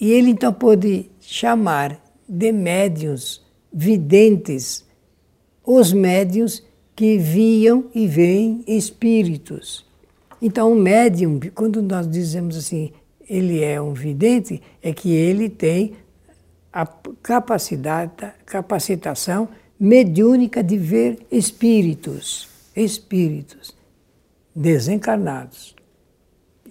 e 0.00 0.12
ele 0.12 0.30
então 0.30 0.52
pôde 0.52 1.10
chamar 1.20 1.98
de 2.28 2.52
médiuns 2.52 3.46
videntes 3.72 4.86
os 5.64 5.92
médiuns 5.92 6.62
que 6.96 7.18
viam 7.18 7.90
e 7.94 8.06
veem 8.06 8.64
espíritos. 8.66 9.86
Então, 10.40 10.72
o 10.72 10.74
médium, 10.74 11.38
quando 11.54 11.82
nós 11.82 12.08
dizemos 12.08 12.56
assim, 12.56 12.92
ele 13.28 13.62
é 13.62 13.80
um 13.80 13.92
vidente, 13.92 14.62
é 14.82 14.92
que 14.92 15.12
ele 15.12 15.48
tem 15.48 15.94
a 16.72 16.86
capacidade, 17.22 18.12
capacitação 18.46 19.48
mediúnica 19.78 20.62
de 20.62 20.76
ver 20.76 21.18
espíritos, 21.30 22.48
espíritos 22.74 23.76
desencarnados. 24.54 25.76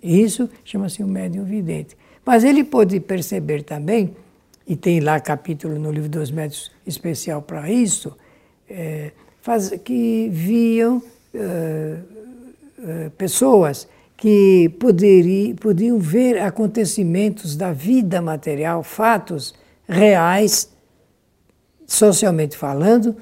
Isso 0.02 0.50
chama-se 0.64 1.04
um 1.04 1.08
médium 1.08 1.46
vidente. 1.46 1.96
Mas 2.26 2.44
ele 2.44 2.64
pode 2.64 3.00
perceber 3.00 3.64
também, 3.64 4.16
e 4.68 4.76
tem 4.76 5.00
lá 5.00 5.20
capítulo 5.20 5.80
no 5.80 5.92
livro 5.92 6.10
dos 6.10 6.30
médios 6.30 6.72
especial 6.86 7.42
para 7.42 7.72
isso, 7.72 8.16
é, 8.70 9.12
faz, 9.42 9.70
que 9.84 10.30
viam 10.30 11.02
é, 11.34 11.98
é, 12.86 13.10
pessoas 13.18 13.88
que 14.18 14.70
poderiam, 14.80 15.56
podiam 15.56 16.00
ver 16.00 16.40
acontecimentos 16.40 17.56
da 17.56 17.72
vida 17.72 18.20
material, 18.20 18.82
fatos 18.82 19.54
reais, 19.88 20.70
socialmente 21.86 22.58
falando, 22.58 23.16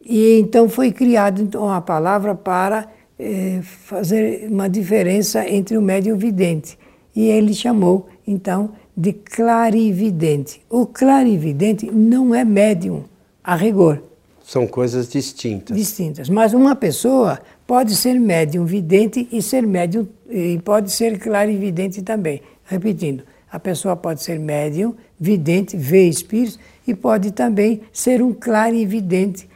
e 0.00 0.38
então 0.38 0.68
foi 0.68 0.92
criada 0.92 1.42
então, 1.42 1.64
uma 1.64 1.80
palavra 1.80 2.32
para 2.34 2.88
eh, 3.18 3.60
fazer 3.62 4.48
uma 4.48 4.68
diferença 4.68 5.46
entre 5.48 5.76
o 5.76 5.82
médium 5.82 6.12
e 6.12 6.16
o 6.16 6.18
vidente. 6.18 6.78
E 7.14 7.28
ele 7.28 7.52
chamou, 7.52 8.06
então, 8.26 8.70
de 8.96 9.12
clarividente. 9.12 10.62
O 10.70 10.86
clarividente 10.86 11.90
não 11.90 12.34
é 12.34 12.44
médium, 12.44 13.04
a 13.42 13.56
rigor. 13.56 14.02
São 14.44 14.64
coisas 14.66 15.08
distintas. 15.08 15.76
Distintas. 15.76 16.28
Mas 16.28 16.54
uma 16.54 16.76
pessoa 16.76 17.40
pode 17.66 17.96
ser 17.96 18.14
médium 18.14 18.64
vidente 18.64 19.28
e 19.32 19.42
ser 19.42 19.66
médium 19.66 20.06
e 20.28 20.58
pode 20.64 20.90
ser 20.90 21.18
clarividente 21.18 22.02
também. 22.02 22.40
Repetindo, 22.64 23.24
a 23.50 23.58
pessoa 23.58 23.96
pode 23.96 24.22
ser 24.22 24.38
médium, 24.38 24.94
vidente, 25.18 25.76
vê 25.76 26.08
espíritos 26.08 26.58
e 26.86 26.94
pode 26.94 27.32
também 27.32 27.80
ser 27.92 28.22
um 28.22 28.32
clarividente 28.32 29.48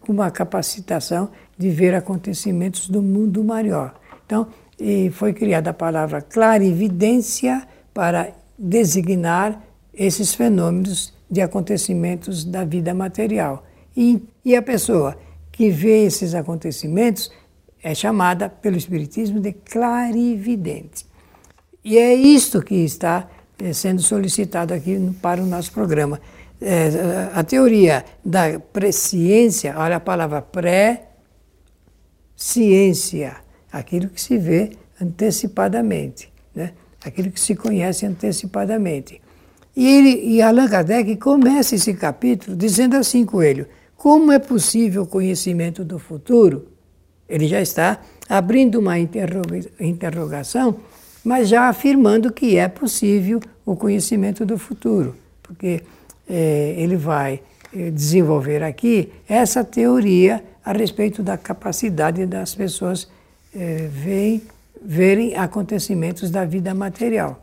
com 0.00 0.12
uma 0.12 0.30
capacitação 0.30 1.30
de 1.56 1.70
ver 1.70 1.94
acontecimentos 1.94 2.88
do 2.88 3.02
mundo 3.02 3.42
maior. 3.42 3.94
Então, 4.24 4.46
foi 5.12 5.32
criada 5.32 5.70
a 5.70 5.74
palavra 5.74 6.22
clarividência 6.22 7.66
para 7.92 8.32
designar 8.56 9.60
esses 9.92 10.34
fenômenos 10.34 11.12
de 11.30 11.40
acontecimentos 11.40 12.44
da 12.44 12.64
vida 12.64 12.94
material. 12.94 13.66
E, 13.96 14.22
e 14.44 14.54
a 14.54 14.62
pessoa 14.62 15.16
que 15.50 15.70
vê 15.70 16.04
esses 16.04 16.34
acontecimentos 16.34 17.30
é 17.82 17.94
chamada 17.94 18.48
pelo 18.48 18.76
Espiritismo 18.76 19.40
de 19.40 19.52
clarividente. 19.52 21.06
E 21.84 21.96
é 21.96 22.14
isto 22.14 22.62
que 22.62 22.74
está 22.74 23.28
eh, 23.58 23.72
sendo 23.72 24.02
solicitado 24.02 24.74
aqui 24.74 24.98
para 25.22 25.42
o 25.42 25.46
nosso 25.46 25.72
programa. 25.72 26.20
É, 26.60 27.30
a 27.32 27.44
teoria 27.44 28.04
da 28.24 28.58
presciência, 28.58 29.74
olha 29.76 29.94
a 29.96 30.00
palavra 30.00 30.42
pré-ciência, 30.42 33.36
aquilo 33.72 34.08
que 34.08 34.20
se 34.20 34.36
vê 34.36 34.72
antecipadamente, 35.00 36.32
né? 36.52 36.72
aquilo 37.04 37.30
que 37.30 37.38
se 37.38 37.54
conhece 37.54 38.04
antecipadamente. 38.04 39.22
E, 39.76 39.86
ele, 39.86 40.20
e 40.24 40.42
Allan 40.42 40.68
Kardec 40.68 41.14
começa 41.16 41.76
esse 41.76 41.94
capítulo 41.94 42.56
dizendo 42.56 42.96
assim, 42.96 43.24
Coelho, 43.24 43.68
como 43.96 44.32
é 44.32 44.40
possível 44.40 45.02
o 45.02 45.06
conhecimento 45.06 45.84
do 45.84 46.00
futuro? 46.00 46.66
Ele 47.28 47.46
já 47.46 47.60
está 47.60 48.00
abrindo 48.28 48.78
uma 48.78 48.98
interrogação, 48.98 50.76
mas 51.24 51.48
já 51.48 51.68
afirmando 51.68 52.32
que 52.32 52.56
é 52.56 52.68
possível 52.68 53.40
o 53.64 53.76
conhecimento 53.76 54.46
do 54.46 54.56
futuro, 54.56 55.14
porque 55.42 55.82
é, 56.28 56.74
ele 56.76 56.96
vai 56.96 57.40
é, 57.74 57.90
desenvolver 57.90 58.62
aqui 58.62 59.12
essa 59.28 59.62
teoria 59.62 60.42
a 60.64 60.72
respeito 60.72 61.22
da 61.22 61.36
capacidade 61.36 62.24
das 62.26 62.54
pessoas 62.54 63.08
é, 63.54 63.88
verem, 63.90 64.42
verem 64.82 65.36
acontecimentos 65.36 66.30
da 66.30 66.44
vida 66.44 66.74
material. 66.74 67.42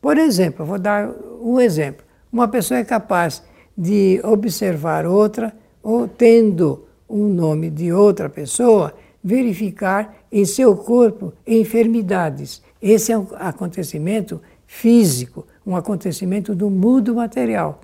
Por 0.00 0.18
exemplo, 0.18 0.64
vou 0.64 0.78
dar 0.78 1.10
um 1.40 1.60
exemplo. 1.60 2.04
Uma 2.32 2.48
pessoa 2.48 2.78
é 2.78 2.84
capaz 2.84 3.42
de 3.76 4.20
observar 4.22 5.06
outra 5.06 5.52
ou 5.82 6.06
tendo 6.06 6.84
um 7.08 7.28
nome 7.28 7.70
de 7.70 7.92
outra 7.92 8.28
pessoa, 8.28 8.94
verificar 9.24 10.14
em 10.30 10.44
seu 10.44 10.76
corpo 10.76 11.32
enfermidades. 11.46 12.62
Esse 12.80 13.10
é 13.10 13.18
um 13.18 13.26
acontecimento 13.36 14.42
físico, 14.66 15.46
um 15.66 15.74
acontecimento 15.74 16.54
do 16.54 16.68
mundo 16.68 17.14
material. 17.14 17.80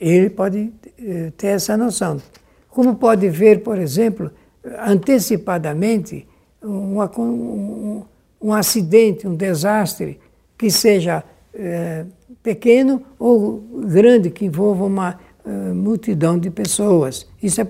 Ele 0.00 0.30
pode 0.30 0.72
eh, 0.98 1.32
ter 1.36 1.48
essa 1.48 1.76
noção. 1.76 2.22
Como 2.68 2.94
pode 2.94 3.28
ver, 3.28 3.62
por 3.62 3.78
exemplo, 3.78 4.30
antecipadamente 4.86 6.28
um, 6.62 7.00
um, 7.00 8.04
um 8.40 8.52
acidente, 8.52 9.26
um 9.26 9.34
desastre 9.34 10.20
que 10.56 10.70
seja 10.70 11.24
é, 11.54 12.04
pequeno 12.42 13.02
ou 13.18 13.58
grande, 13.86 14.30
que 14.30 14.44
envolva 14.44 14.84
uma 14.84 15.18
uh, 15.46 15.74
multidão 15.74 16.38
de 16.38 16.50
pessoas. 16.50 17.26
Isso 17.42 17.60
é, 17.60 17.66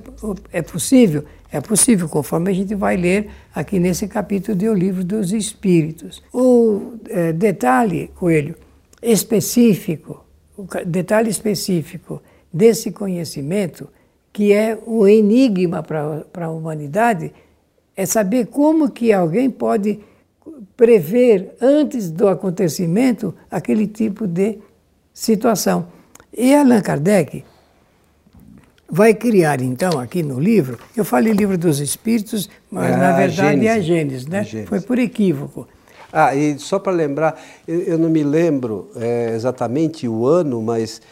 é 0.52 0.62
possível? 0.62 1.24
É 1.52 1.60
possível, 1.60 2.08
conforme 2.08 2.50
a 2.50 2.54
gente 2.54 2.74
vai 2.74 2.96
ler 2.96 3.30
aqui 3.54 3.78
nesse 3.78 4.08
capítulo 4.08 4.56
do 4.56 4.74
Livro 4.74 5.04
dos 5.04 5.32
Espíritos. 5.32 6.22
O 6.32 6.94
é, 7.08 7.32
detalhe, 7.32 8.10
Coelho, 8.16 8.56
específico, 9.00 10.24
o 10.56 10.66
detalhe 10.84 11.30
específico 11.30 12.20
desse 12.52 12.90
conhecimento, 12.90 13.88
que 14.32 14.52
é 14.52 14.76
um 14.86 15.06
enigma 15.06 15.82
para 15.82 16.46
a 16.46 16.50
humanidade, 16.50 17.32
é 17.96 18.04
saber 18.04 18.46
como 18.46 18.90
que 18.90 19.12
alguém 19.12 19.48
pode 19.48 20.00
prever 20.76 21.54
antes 21.60 22.10
do 22.10 22.28
acontecimento 22.28 23.34
aquele 23.50 23.86
tipo 23.86 24.26
de 24.26 24.58
situação. 25.12 25.86
E 26.36 26.54
Allan 26.54 26.82
Kardec 26.82 27.44
vai 28.88 29.14
criar 29.14 29.60
então 29.60 29.98
aqui 29.98 30.22
no 30.22 30.38
livro, 30.38 30.78
eu 30.96 31.04
falei 31.04 31.32
livro 31.32 31.58
dos 31.58 31.80
espíritos, 31.80 32.48
mas 32.70 32.94
ah, 32.94 32.96
na 32.96 33.12
verdade 33.12 33.66
é 33.66 33.72
a 33.72 33.80
Gênesis, 33.80 34.26
né? 34.26 34.40
A 34.40 34.42
Gênesis. 34.42 34.68
Foi 34.68 34.80
por 34.80 34.98
equívoco. 34.98 35.66
Ah, 36.12 36.34
e 36.34 36.58
só 36.58 36.78
para 36.78 36.92
lembrar, 36.92 37.40
eu, 37.66 37.80
eu, 37.82 37.98
não 37.98 38.08
me 38.08 38.22
lembro 38.22 38.90
é, 38.96 39.32
exatamente 39.34 40.08
o 40.08 40.24
ano, 40.26 40.62
mas 40.62 41.02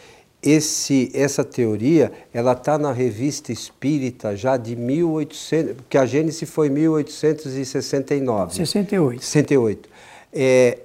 esse, 0.41 1.11
essa 1.13 1.43
teoria 1.43 2.11
ela 2.33 2.53
está 2.53 2.77
na 2.77 2.91
revista 2.91 3.51
Espírita 3.51 4.35
já 4.35 4.57
de 4.57 4.75
1800, 4.75 5.75
porque 5.75 5.97
a 5.97 6.05
Gênesis 6.05 6.49
foi 6.49 6.69
1869. 6.69 8.55
68. 8.55 9.23
68. 9.23 9.89
É, 10.31 10.79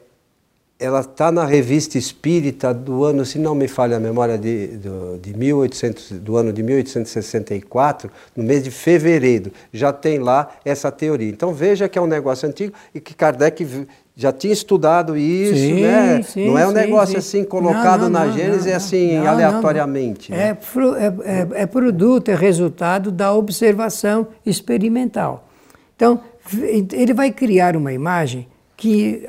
ela 0.81 1.01
está 1.01 1.31
na 1.31 1.45
revista 1.45 1.99
Espírita 1.99 2.73
do 2.73 3.05
ano, 3.05 3.23
se 3.27 3.39
não 3.39 3.55
me 3.55 3.69
falha 3.69 3.99
a 3.99 4.01
memória, 4.01 4.39
de, 4.39 4.69
do, 4.79 5.19
de 5.19 5.37
1800, 5.37 6.13
do 6.13 6.39
ano 6.39 6.55
de 6.55 6.63
1864, 6.63 8.11
no 8.35 8.43
mês 8.43 8.65
de 8.65 8.71
fevereiro. 8.71 9.53
Já 9.71 9.93
tem 9.93 10.19
lá 10.19 10.49
essa 10.65 10.91
teoria. 10.91 11.29
Então 11.29 11.53
veja 11.53 11.87
que 11.87 11.99
é 11.99 12.03
um 12.03 12.07
negócio 12.07 12.49
antigo 12.49 12.73
e 12.95 12.99
que 13.01 13.15
Kardec 13.15 13.87
já 14.17 14.33
tinha 14.33 14.55
estudado 14.55 15.19
isso, 15.19 15.55
sim, 15.55 15.83
né? 15.83 16.23
Sim, 16.23 16.49
não 16.49 16.59
é 16.59 16.67
um 16.67 16.71
sim, 16.71 16.77
negócio 16.77 17.19
assim 17.19 17.45
colocado 17.45 18.03
não, 18.03 18.11
não, 18.11 18.27
na 18.27 18.31
Gênesis 18.31 18.73
assim 18.73 19.19
aleatoriamente. 19.19 20.33
Né? 20.33 20.39
É, 20.39 20.49
é, 20.49 21.59
é, 21.59 21.63
é 21.63 21.67
produto, 21.67 22.31
é 22.31 22.35
resultado 22.35 23.13
da 23.13 23.35
observação 23.35 24.29
experimental. 24.47 25.47
Então, 25.95 26.21
ele 26.93 27.13
vai 27.13 27.31
criar 27.31 27.77
uma 27.77 27.93
imagem 27.93 28.49
que 28.81 29.29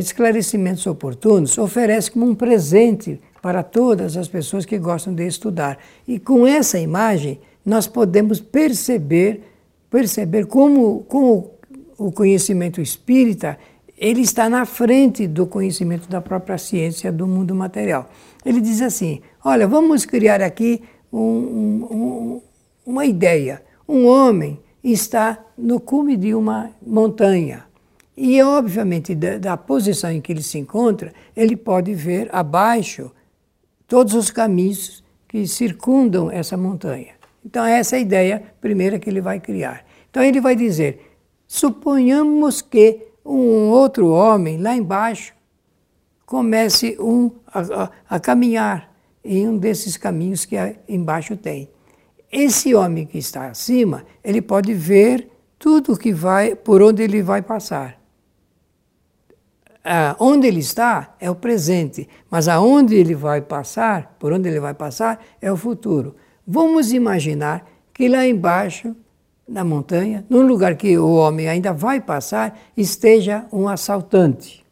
esclarecimentos 0.00 0.84
oportunos 0.84 1.56
oferece 1.58 2.10
como 2.10 2.26
um 2.26 2.34
presente 2.34 3.20
para 3.40 3.62
todas 3.62 4.16
as 4.16 4.26
pessoas 4.26 4.66
que 4.66 4.76
gostam 4.78 5.14
de 5.14 5.24
estudar. 5.24 5.78
E 6.08 6.18
com 6.18 6.44
essa 6.44 6.76
imagem 6.76 7.40
nós 7.64 7.86
podemos 7.86 8.40
perceber 8.40 9.42
perceber 9.88 10.46
como, 10.46 11.04
como 11.04 11.52
o 11.96 12.10
conhecimento 12.10 12.80
espírita 12.80 13.56
ele 13.96 14.22
está 14.22 14.48
na 14.48 14.64
frente 14.64 15.28
do 15.28 15.46
conhecimento 15.46 16.08
da 16.08 16.20
própria 16.20 16.58
ciência 16.58 17.12
do 17.12 17.28
mundo 17.28 17.54
material. 17.54 18.10
Ele 18.44 18.60
diz 18.60 18.82
assim: 18.82 19.20
olha, 19.44 19.68
vamos 19.68 20.04
criar 20.04 20.42
aqui 20.42 20.82
um, 21.12 21.20
um, 21.20 22.42
uma 22.84 23.06
ideia. 23.06 23.62
Um 23.88 24.06
homem 24.06 24.58
está 24.82 25.38
no 25.56 25.78
cume 25.78 26.16
de 26.16 26.34
uma 26.34 26.70
montanha. 26.84 27.69
E, 28.22 28.42
obviamente, 28.42 29.14
da, 29.14 29.38
da, 29.38 29.56
posição 29.56 30.12
em 30.12 30.20
que 30.20 30.30
ele 30.30 30.42
se 30.42 30.58
encontra, 30.58 31.10
ele 31.34 31.56
pode 31.56 31.94
ver 31.94 32.28
abaixo 32.30 33.10
todos 33.88 34.12
os 34.12 34.30
caminhos 34.30 35.02
que 35.26 35.46
circundam 35.46 36.30
essa 36.30 36.54
montanha. 36.54 37.14
Então, 37.42 37.64
essa 37.64 37.96
é 37.96 37.98
a 37.98 38.02
ideia 38.02 38.42
primeira 38.60 38.98
que 38.98 39.08
ele 39.08 39.22
vai 39.22 39.40
criar. 39.40 39.86
Então, 40.10 40.22
ele 40.22 40.38
vai 40.38 40.54
dizer: 40.54 41.16
suponhamos 41.48 42.60
que 42.60 43.06
um 43.24 43.70
outro 43.70 44.10
homem 44.10 44.58
lá 44.58 44.76
embaixo 44.76 45.32
comece 46.26 46.98
um, 47.00 47.30
a, 47.46 47.84
a, 47.84 47.90
a 48.16 48.20
caminhar 48.20 48.94
em 49.24 49.48
um 49.48 49.56
desses 49.56 49.96
caminhos 49.96 50.44
que 50.44 50.56
embaixo 50.86 51.38
tem. 51.38 51.70
Esse 52.30 52.74
homem 52.74 53.06
que 53.06 53.16
está 53.16 53.46
acima, 53.46 54.04
ele 54.22 54.42
pode 54.42 54.74
ver 54.74 55.26
tudo 55.58 55.96
que 55.96 56.12
vai, 56.12 56.54
por 56.54 56.82
onde 56.82 57.02
ele 57.02 57.22
vai 57.22 57.40
passar. 57.40 57.98
Ah, 59.82 60.14
onde 60.18 60.46
ele 60.46 60.60
está 60.60 61.14
é 61.18 61.30
o 61.30 61.34
presente, 61.34 62.06
mas 62.30 62.48
aonde 62.48 62.94
ele 62.94 63.14
vai 63.14 63.40
passar, 63.40 64.16
por 64.18 64.32
onde 64.32 64.48
ele 64.48 64.60
vai 64.60 64.74
passar, 64.74 65.24
é 65.40 65.50
o 65.50 65.56
futuro. 65.56 66.14
Vamos 66.46 66.92
imaginar 66.92 67.66
que 67.94 68.08
lá 68.08 68.26
embaixo, 68.26 68.94
na 69.48 69.64
montanha, 69.64 70.24
num 70.28 70.42
lugar 70.42 70.76
que 70.76 70.98
o 70.98 71.12
homem 71.14 71.48
ainda 71.48 71.72
vai 71.72 72.00
passar, 72.00 72.58
esteja 72.76 73.46
um 73.50 73.68
assaltante. 73.68 74.64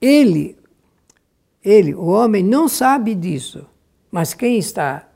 Ele, 0.00 0.56
ele, 1.62 1.94
o 1.94 2.06
homem, 2.06 2.42
não 2.42 2.68
sabe 2.68 3.14
disso, 3.14 3.66
mas 4.10 4.32
quem 4.32 4.58
está 4.58 5.08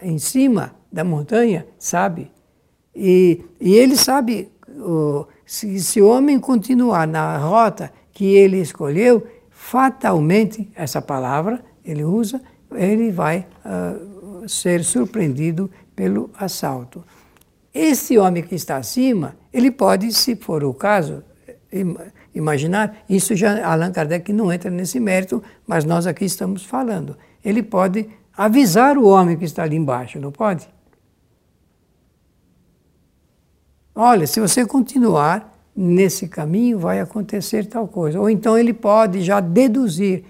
em 0.00 0.18
cima 0.18 0.74
da 0.90 1.04
montanha, 1.04 1.66
sabe? 1.78 2.30
E, 2.94 3.44
e 3.60 3.74
ele 3.74 3.96
sabe, 3.96 4.50
se, 5.50 6.00
o 6.00 6.06
homem 6.06 6.38
continuar 6.38 7.08
na 7.08 7.36
rota 7.36 7.92
que 8.12 8.24
ele 8.36 8.58
escolheu, 8.58 9.26
fatalmente, 9.50 10.70
essa 10.76 11.02
palavra 11.02 11.60
ele 11.84 12.04
usa, 12.04 12.40
ele 12.72 13.10
vai 13.10 13.48
uh, 13.64 14.48
ser 14.48 14.84
surpreendido 14.84 15.68
pelo 15.96 16.30
assalto. 16.38 17.02
Esse 17.74 18.16
homem 18.16 18.44
que 18.44 18.54
está 18.54 18.76
acima, 18.76 19.34
ele 19.52 19.72
pode, 19.72 20.12
se 20.12 20.36
for 20.36 20.62
o 20.62 20.72
caso, 20.72 21.24
imaginar, 22.32 22.98
isso 23.08 23.34
já 23.34 23.66
Allan 23.66 23.90
Kardec 23.90 24.32
não 24.32 24.52
entra 24.52 24.70
nesse 24.70 25.00
mérito, 25.00 25.42
mas 25.66 25.84
nós 25.84 26.06
aqui 26.06 26.24
estamos 26.24 26.64
falando. 26.64 27.16
Ele 27.44 27.60
pode 27.64 28.08
avisar 28.36 28.96
o 28.96 29.04
homem 29.04 29.36
que 29.36 29.46
está 29.46 29.64
ali 29.64 29.74
embaixo, 29.74 30.20
não 30.20 30.30
pode? 30.30 30.68
Olha, 34.02 34.26
se 34.26 34.40
você 34.40 34.64
continuar 34.64 35.62
nesse 35.76 36.26
caminho, 36.26 36.78
vai 36.78 37.00
acontecer 37.00 37.66
tal 37.66 37.86
coisa. 37.86 38.18
Ou 38.18 38.30
então 38.30 38.56
ele 38.56 38.72
pode 38.72 39.20
já 39.20 39.40
deduzir, 39.40 40.24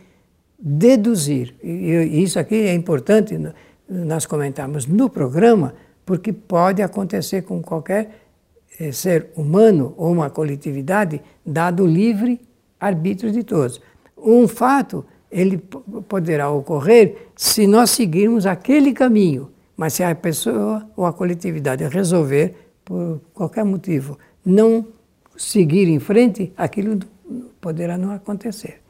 deduzir. 0.59 1.55
E 1.63 2.21
isso 2.21 2.37
aqui 2.41 2.57
é 2.57 2.75
importante 2.75 3.39
nós 3.89 4.27
comentarmos 4.27 4.87
no 4.87 5.09
programa, 5.09 5.73
porque 6.05 6.33
pode 6.33 6.83
acontecer 6.83 7.43
com 7.43 7.63
qualquer 7.63 8.11
eh, 8.81 8.91
ser 8.91 9.29
humano 9.37 9.95
ou 9.97 10.11
uma 10.11 10.29
coletividade, 10.29 11.23
dado 11.47 11.85
o 11.85 11.87
livre 11.87 12.41
arbítrio 12.81 13.31
de 13.31 13.45
todos. 13.45 13.81
Um 14.19 14.49
fato 14.49 15.05
ele 15.31 15.59
poderá 16.09 16.51
ocorrer 16.51 17.29
se 17.37 17.69
nós 17.69 17.91
seguirmos 17.91 18.47
aquele 18.47 18.93
caminho. 18.93 19.49
Mas 19.77 19.93
se 19.93 20.03
a 20.03 20.13
pessoa 20.13 20.85
ou 20.97 21.07
a 21.07 21.13
coletividade 21.13 21.87
resolver, 21.87 22.70
por 22.91 23.21
qualquer 23.33 23.65
motivo, 23.65 24.19
não 24.45 24.85
seguir 25.37 25.87
em 25.87 26.01
frente, 26.01 26.53
aquilo 26.57 26.99
poderá 27.61 27.97
não 27.97 28.11
acontecer. 28.11 28.83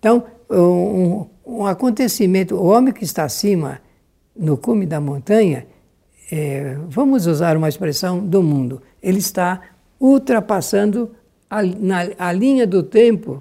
Então, 0.00 0.24
um, 0.50 1.26
um 1.46 1.64
acontecimento, 1.64 2.56
o 2.56 2.64
homem 2.64 2.92
que 2.92 3.04
está 3.04 3.22
acima, 3.22 3.80
no 4.36 4.56
cume 4.56 4.86
da 4.86 5.00
montanha, 5.00 5.68
é, 6.32 6.76
vamos 6.88 7.28
usar 7.28 7.56
uma 7.56 7.68
expressão 7.68 8.18
do 8.18 8.42
mundo, 8.42 8.82
ele 9.00 9.18
está 9.18 9.60
ultrapassando 10.00 11.12
a, 11.48 11.62
na, 11.62 12.00
a 12.18 12.32
linha 12.32 12.66
do 12.66 12.82
tempo 12.82 13.40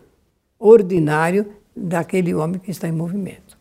ordinário 0.60 1.48
daquele 1.76 2.36
homem 2.36 2.60
que 2.60 2.70
está 2.70 2.88
em 2.88 2.92
movimento. 2.92 3.58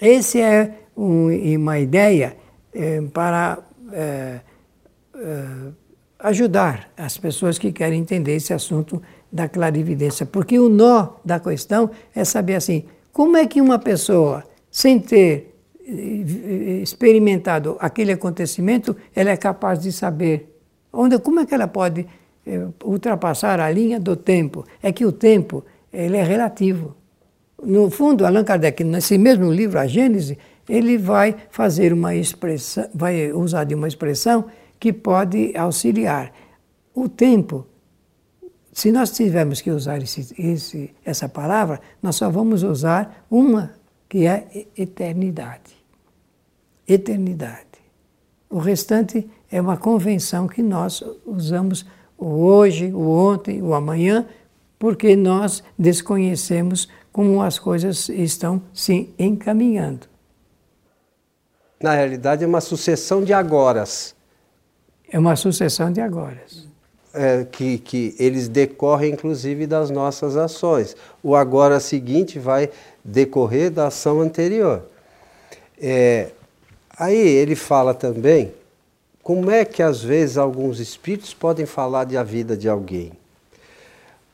Essa 0.00 0.38
é 0.38 0.78
um, 0.96 1.26
uma 1.56 1.80
ideia 1.80 2.36
é, 2.72 3.00
para 3.12 3.58
é, 3.92 4.40
é, 5.22 5.72
ajudar 6.18 6.90
as 6.96 7.16
pessoas 7.16 7.58
que 7.58 7.72
querem 7.72 8.00
entender 8.00 8.34
esse 8.34 8.52
assunto 8.52 9.00
da 9.30 9.48
clarividência, 9.48 10.26
porque 10.26 10.58
o 10.58 10.68
nó 10.68 11.14
da 11.24 11.40
questão 11.40 11.90
é 12.14 12.24
saber 12.24 12.56
assim, 12.56 12.84
como 13.12 13.36
é 13.36 13.46
que 13.46 13.60
uma 13.60 13.78
pessoa, 13.78 14.44
sem 14.70 14.98
ter 14.98 15.48
experimentado 16.82 17.76
aquele 17.80 18.12
acontecimento, 18.12 18.96
ela 19.14 19.30
é 19.30 19.36
capaz 19.36 19.80
de 19.80 19.92
saber 19.92 20.58
onde, 20.92 21.18
como 21.18 21.40
é 21.40 21.46
que 21.46 21.54
ela 21.54 21.66
pode 21.66 22.06
ultrapassar 22.84 23.60
a 23.60 23.70
linha 23.70 23.98
do 23.98 24.16
tempo? 24.16 24.64
É 24.82 24.92
que 24.92 25.04
o 25.04 25.12
tempo 25.12 25.64
ele 25.92 26.16
é 26.16 26.22
relativo. 26.22 26.96
No 27.62 27.90
fundo, 27.90 28.24
Allan 28.26 28.44
Kardec, 28.44 28.82
nesse 28.84 29.18
mesmo 29.18 29.52
livro, 29.52 29.78
A 29.78 29.86
Gênese, 29.86 30.38
ele 30.68 30.96
vai 30.98 31.36
fazer 31.50 31.92
uma 31.92 32.14
expressão, 32.14 32.88
vai 32.94 33.32
usar 33.32 33.64
de 33.64 33.74
uma 33.74 33.88
expressão 33.88 34.46
que 34.82 34.92
pode 34.92 35.56
auxiliar. 35.56 36.32
O 36.92 37.08
tempo, 37.08 37.64
se 38.72 38.90
nós 38.90 39.12
tivermos 39.12 39.60
que 39.60 39.70
usar 39.70 40.02
esse, 40.02 40.34
esse, 40.36 40.92
essa 41.04 41.28
palavra, 41.28 41.80
nós 42.02 42.16
só 42.16 42.28
vamos 42.28 42.64
usar 42.64 43.24
uma, 43.30 43.74
que 44.08 44.26
é 44.26 44.66
eternidade. 44.76 45.76
Eternidade. 46.84 47.78
O 48.50 48.58
restante 48.58 49.30
é 49.52 49.60
uma 49.60 49.76
convenção 49.76 50.48
que 50.48 50.64
nós 50.64 51.00
usamos 51.24 51.86
o 52.18 52.26
hoje, 52.26 52.92
o 52.92 53.08
ontem, 53.08 53.62
o 53.62 53.74
amanhã, 53.74 54.26
porque 54.80 55.14
nós 55.14 55.62
desconhecemos 55.78 56.88
como 57.12 57.40
as 57.40 57.56
coisas 57.56 58.08
estão 58.08 58.60
se 58.74 59.14
encaminhando. 59.16 60.08
Na 61.80 61.94
realidade, 61.94 62.42
é 62.42 62.48
uma 62.48 62.60
sucessão 62.60 63.22
de 63.22 63.32
agoras. 63.32 64.20
É 65.12 65.18
uma 65.18 65.36
sucessão 65.36 65.92
de 65.92 66.00
agoras. 66.00 66.66
É, 67.12 67.44
que, 67.44 67.76
que 67.76 68.16
eles 68.18 68.48
decorrem, 68.48 69.12
inclusive, 69.12 69.66
das 69.66 69.90
nossas 69.90 70.34
ações. 70.34 70.96
O 71.22 71.36
agora 71.36 71.78
seguinte 71.78 72.38
vai 72.38 72.70
decorrer 73.04 73.70
da 73.70 73.88
ação 73.88 74.22
anterior. 74.22 74.82
É, 75.78 76.30
aí 76.96 77.18
ele 77.18 77.54
fala 77.54 77.92
também 77.92 78.54
como 79.22 79.50
é 79.50 79.66
que, 79.66 79.82
às 79.82 80.02
vezes, 80.02 80.38
alguns 80.38 80.80
espíritos 80.80 81.34
podem 81.34 81.66
falar 81.66 82.04
de 82.04 82.16
a 82.16 82.22
vida 82.22 82.56
de 82.56 82.66
alguém. 82.66 83.12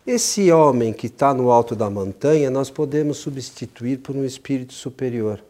Esse 0.06 0.52
homem 0.52 0.92
que 0.92 1.08
está 1.08 1.34
no 1.34 1.50
alto 1.50 1.74
da 1.74 1.90
montanha, 1.90 2.48
nós 2.48 2.70
podemos 2.70 3.18
substituir 3.18 3.98
por 3.98 4.14
um 4.14 4.24
espírito 4.24 4.72
superior. 4.72 5.42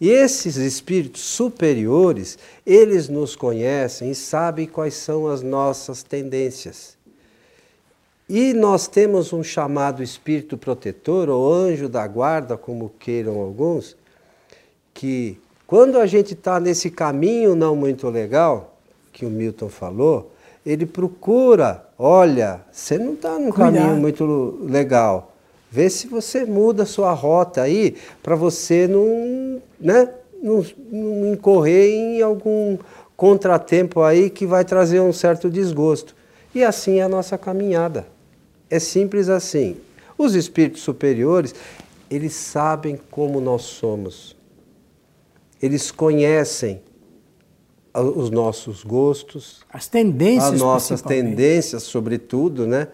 E 0.00 0.10
esses 0.10 0.56
espíritos 0.56 1.22
superiores, 1.22 2.38
eles 2.66 3.08
nos 3.08 3.36
conhecem 3.36 4.10
e 4.10 4.14
sabem 4.14 4.66
quais 4.66 4.94
são 4.94 5.28
as 5.28 5.42
nossas 5.42 6.02
tendências. 6.02 6.96
E 8.28 8.54
nós 8.54 8.88
temos 8.88 9.32
um 9.32 9.42
chamado 9.42 10.02
espírito 10.02 10.56
protetor, 10.56 11.28
ou 11.28 11.52
anjo 11.52 11.88
da 11.88 12.06
guarda, 12.06 12.56
como 12.56 12.92
queiram 12.98 13.38
alguns, 13.38 13.96
que 14.92 15.38
quando 15.66 15.98
a 15.98 16.06
gente 16.06 16.34
está 16.34 16.58
nesse 16.58 16.90
caminho 16.90 17.54
não 17.54 17.76
muito 17.76 18.08
legal, 18.08 18.78
que 19.12 19.26
o 19.26 19.30
Milton 19.30 19.68
falou, 19.68 20.32
ele 20.64 20.86
procura, 20.86 21.86
olha, 21.98 22.62
você 22.72 22.98
não 22.98 23.12
está 23.12 23.38
num 23.38 23.50
Cuidado. 23.50 23.74
caminho 23.74 23.96
muito 23.96 24.58
legal. 24.62 25.33
Vê 25.74 25.90
se 25.90 26.06
você 26.06 26.44
muda 26.44 26.84
a 26.84 26.86
sua 26.86 27.12
rota 27.12 27.60
aí 27.60 27.96
para 28.22 28.36
você 28.36 28.86
não, 28.86 29.60
né, 29.80 30.08
não, 30.40 30.64
não 30.88 31.32
incorrer 31.32 31.90
em 31.90 32.22
algum 32.22 32.78
contratempo 33.16 34.00
aí 34.00 34.30
que 34.30 34.46
vai 34.46 34.64
trazer 34.64 35.00
um 35.00 35.12
certo 35.12 35.50
desgosto. 35.50 36.14
E 36.54 36.62
assim 36.62 37.00
é 37.00 37.02
a 37.02 37.08
nossa 37.08 37.36
caminhada. 37.36 38.06
É 38.70 38.78
simples 38.78 39.28
assim. 39.28 39.76
Os 40.16 40.36
espíritos 40.36 40.80
superiores, 40.82 41.52
eles 42.08 42.34
sabem 42.34 42.96
como 43.10 43.40
nós 43.40 43.62
somos. 43.62 44.36
Eles 45.60 45.90
conhecem 45.90 46.82
os 47.92 48.30
nossos 48.30 48.84
gostos, 48.84 49.62
as 49.68 49.88
tendências, 49.88 50.52
as 50.52 50.60
nossas 50.60 51.02
tendências, 51.02 51.82
sobretudo, 51.82 52.64
né? 52.64 52.86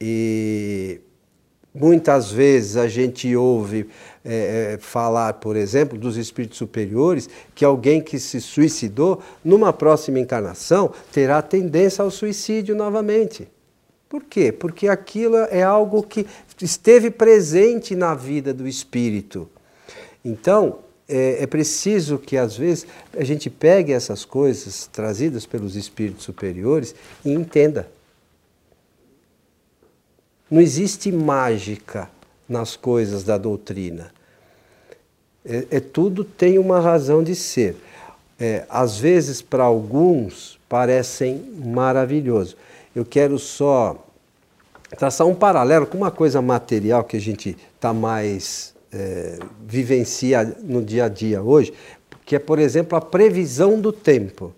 E 0.00 1.00
Muitas 1.78 2.30
vezes 2.30 2.76
a 2.76 2.88
gente 2.88 3.36
ouve 3.36 3.88
é, 4.24 4.78
falar, 4.80 5.34
por 5.34 5.56
exemplo, 5.56 5.98
dos 5.98 6.16
espíritos 6.16 6.58
superiores, 6.58 7.28
que 7.54 7.64
alguém 7.64 8.00
que 8.00 8.18
se 8.18 8.40
suicidou, 8.40 9.20
numa 9.44 9.72
próxima 9.72 10.18
encarnação, 10.18 10.92
terá 11.12 11.42
tendência 11.42 12.02
ao 12.02 12.10
suicídio 12.10 12.74
novamente. 12.74 13.48
Por 14.08 14.24
quê? 14.24 14.50
Porque 14.52 14.88
aquilo 14.88 15.36
é 15.36 15.62
algo 15.62 16.02
que 16.02 16.26
esteve 16.60 17.10
presente 17.10 17.94
na 17.94 18.14
vida 18.14 18.54
do 18.54 18.66
espírito. 18.66 19.48
Então, 20.24 20.78
é, 21.08 21.42
é, 21.42 21.46
preciso 21.46 22.18
que, 22.18 22.36
às 22.36 22.56
vezes, 22.56 22.86
a 23.16 23.22
gente 23.22 23.50
pegue 23.50 23.92
essas 23.92 24.24
coisas 24.24 24.86
trazidas 24.86 25.44
pelos 25.44 25.76
espíritos 25.76 26.24
superiores 26.24 26.94
e 27.24 27.32
entenda. 27.32 27.88
Não 30.50 30.60
existe 30.60 31.10
mágica 31.10 32.08
nas 32.48 32.76
coisas 32.76 33.24
da 33.24 33.36
doutrina. 33.36 34.12
É, 35.44 35.66
é 35.70 35.80
tudo 35.80 36.24
tem 36.24 36.58
uma 36.58 36.80
razão 36.80 37.22
de 37.22 37.34
ser. 37.34 37.76
É, 38.38 38.64
às 38.68 38.98
vezes, 38.98 39.40
para 39.40 39.64
alguns, 39.64 40.58
parecem 40.68 41.54
maravilhoso. 41.64 42.56
Eu 42.94 43.04
quero 43.04 43.38
só 43.38 44.04
traçar 44.96 45.26
um 45.26 45.34
paralelo 45.34 45.86
com 45.86 45.96
uma 45.96 46.10
coisa 46.10 46.40
material 46.40 47.02
que 47.02 47.16
a 47.16 47.20
gente 47.20 47.56
está 47.74 47.92
mais 47.92 48.74
é, 48.92 49.38
vivencia 49.66 50.56
no 50.62 50.82
dia 50.82 51.06
a 51.06 51.08
dia 51.08 51.42
hoje, 51.42 51.72
que 52.24 52.36
é, 52.36 52.38
por 52.38 52.58
exemplo, 52.58 52.96
a 52.96 53.00
previsão 53.00 53.80
do 53.80 53.92
tempo. 53.92 54.52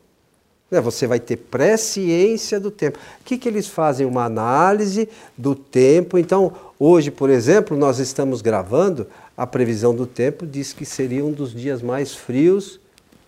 Né, 0.70 0.81
você 0.81 1.07
vai 1.07 1.18
ter 1.18 1.37
presciência 1.37 2.61
do 2.61 2.70
tempo. 2.70 2.98
O 3.20 3.24
que, 3.24 3.38
que 3.38 3.48
eles 3.48 3.66
fazem? 3.66 4.07
Uma 4.07 4.24
análise 4.24 5.09
do 5.37 5.54
tempo. 5.54 6.18
Então, 6.18 6.52
hoje, 6.78 7.11
por 7.11 7.31
exemplo, 7.31 7.76
nós 7.76 7.98
estamos 7.98 8.42
gravando, 8.42 9.07
a 9.37 9.46
previsão 9.46 9.94
do 9.94 10.07
tempo 10.07 10.46
diz 10.46 10.72
que 10.72 10.85
seria 10.85 11.24
um 11.24 11.33
dos 11.33 11.54
dias 11.54 11.81
mais 11.81 12.14
frios 12.14 12.78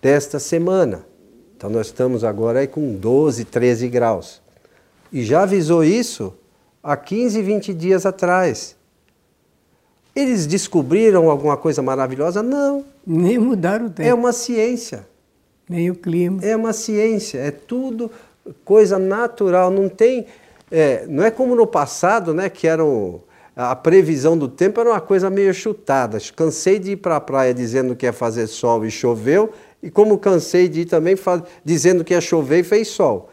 desta 0.01 0.37
semana. 0.37 1.03
Então, 1.57 1.69
nós 1.69 1.87
estamos 1.87 2.23
agora 2.23 2.59
aí 2.59 2.67
com 2.67 2.93
12, 2.93 3.45
13 3.45 3.87
graus. 3.87 4.39
E 5.11 5.23
já 5.23 5.43
avisou 5.43 5.83
isso 5.83 6.33
há 6.83 6.95
15, 6.95 7.41
20 7.41 7.73
dias 7.73 8.05
atrás. 8.05 8.75
Eles 10.15 10.45
descobriram 10.45 11.29
alguma 11.29 11.57
coisa 11.57 11.81
maravilhosa? 11.81 12.43
Não. 12.43 12.85
Nem 13.05 13.39
mudaram 13.39 13.87
o 13.87 13.89
tempo. 13.89 14.07
É 14.07 14.13
uma 14.13 14.31
ciência 14.31 15.09
nem 15.71 15.89
o 15.89 15.95
clima. 15.95 16.39
É 16.43 16.55
uma 16.55 16.73
ciência, 16.73 17.39
é 17.39 17.49
tudo 17.49 18.11
coisa 18.65 18.99
natural, 18.99 19.71
não 19.71 19.87
tem. 19.87 20.25
É, 20.69 21.05
não 21.07 21.23
é 21.23 21.31
como 21.31 21.55
no 21.55 21.65
passado, 21.65 22.33
né, 22.33 22.49
que 22.49 22.67
eram. 22.67 23.21
A 23.53 23.75
previsão 23.75 24.37
do 24.37 24.47
tempo 24.47 24.79
era 24.79 24.89
uma 24.89 25.01
coisa 25.01 25.29
meio 25.29 25.53
chutada. 25.53 26.17
Cansei 26.35 26.79
de 26.79 26.91
ir 26.91 26.95
para 26.97 27.17
a 27.17 27.21
praia 27.21 27.53
dizendo 27.53 27.95
que 27.95 28.05
ia 28.05 28.13
fazer 28.13 28.47
sol 28.47 28.85
e 28.85 28.89
choveu, 28.89 29.51
e 29.83 29.91
como 29.91 30.17
cansei 30.17 30.69
de 30.69 30.81
ir 30.81 30.85
também 30.85 31.17
dizendo 31.63 32.03
que 32.03 32.13
ia 32.13 32.21
chover 32.21 32.59
e 32.59 32.63
fez 32.63 32.87
sol. 32.87 33.29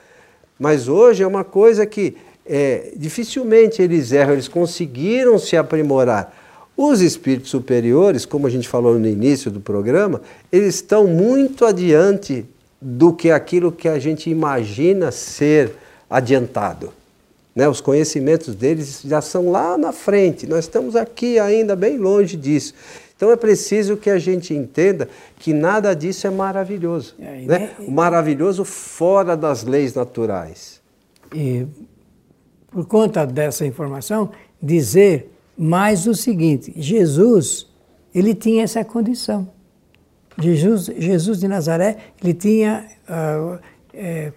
Mas 0.58 0.88
hoje 0.88 1.22
é 1.22 1.26
uma 1.26 1.44
coisa 1.44 1.86
que 1.86 2.16
é, 2.44 2.92
dificilmente 2.96 3.80
eles 3.80 4.10
erram, 4.10 4.32
eles 4.32 4.48
conseguiram 4.48 5.38
se 5.38 5.56
aprimorar. 5.56 6.34
Os 6.80 7.00
espíritos 7.00 7.50
superiores, 7.50 8.24
como 8.24 8.46
a 8.46 8.50
gente 8.50 8.68
falou 8.68 8.96
no 9.00 9.08
início 9.08 9.50
do 9.50 9.58
programa, 9.58 10.22
eles 10.52 10.76
estão 10.76 11.08
muito 11.08 11.66
adiante 11.66 12.46
do 12.80 13.12
que 13.12 13.32
aquilo 13.32 13.72
que 13.72 13.88
a 13.88 13.98
gente 13.98 14.30
imagina 14.30 15.10
ser 15.10 15.72
adiantado. 16.08 16.92
Né? 17.52 17.68
Os 17.68 17.80
conhecimentos 17.80 18.54
deles 18.54 19.02
já 19.04 19.20
são 19.20 19.50
lá 19.50 19.76
na 19.76 19.90
frente, 19.90 20.46
nós 20.46 20.66
estamos 20.66 20.94
aqui 20.94 21.36
ainda 21.36 21.74
bem 21.74 21.98
longe 21.98 22.36
disso. 22.36 22.74
Então 23.16 23.32
é 23.32 23.36
preciso 23.36 23.96
que 23.96 24.08
a 24.08 24.18
gente 24.20 24.54
entenda 24.54 25.08
que 25.36 25.52
nada 25.52 25.92
disso 25.94 26.28
é 26.28 26.30
maravilhoso. 26.30 27.16
É, 27.18 27.40
né? 27.40 27.70
O 27.80 27.90
maravilhoso 27.90 28.64
fora 28.64 29.36
das 29.36 29.64
leis 29.64 29.94
naturais. 29.94 30.80
E 31.34 31.66
por 32.70 32.86
conta 32.86 33.26
dessa 33.26 33.66
informação, 33.66 34.30
dizer 34.62 35.32
mas 35.58 36.06
o 36.06 36.14
seguinte, 36.14 36.72
Jesus, 36.76 37.66
ele 38.14 38.34
tinha 38.34 38.62
essa 38.62 38.84
condição. 38.84 39.50
Jesus, 40.40 40.86
Jesus 40.96 41.40
de 41.40 41.48
Nazaré, 41.48 41.96
ele 42.22 42.32
tinha 42.32 42.86
uh, 43.08 43.58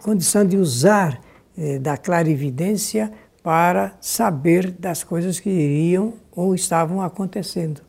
condição 0.01 0.43
de 0.43 0.57
usar 0.57 1.21
é, 1.55 1.77
da 1.77 1.95
clarividência 1.95 3.11
para 3.43 3.95
saber 4.01 4.71
das 4.71 5.03
coisas 5.03 5.39
que 5.39 5.49
iriam 5.49 6.13
ou 6.31 6.55
estavam 6.55 7.01
acontecendo. 7.01 7.81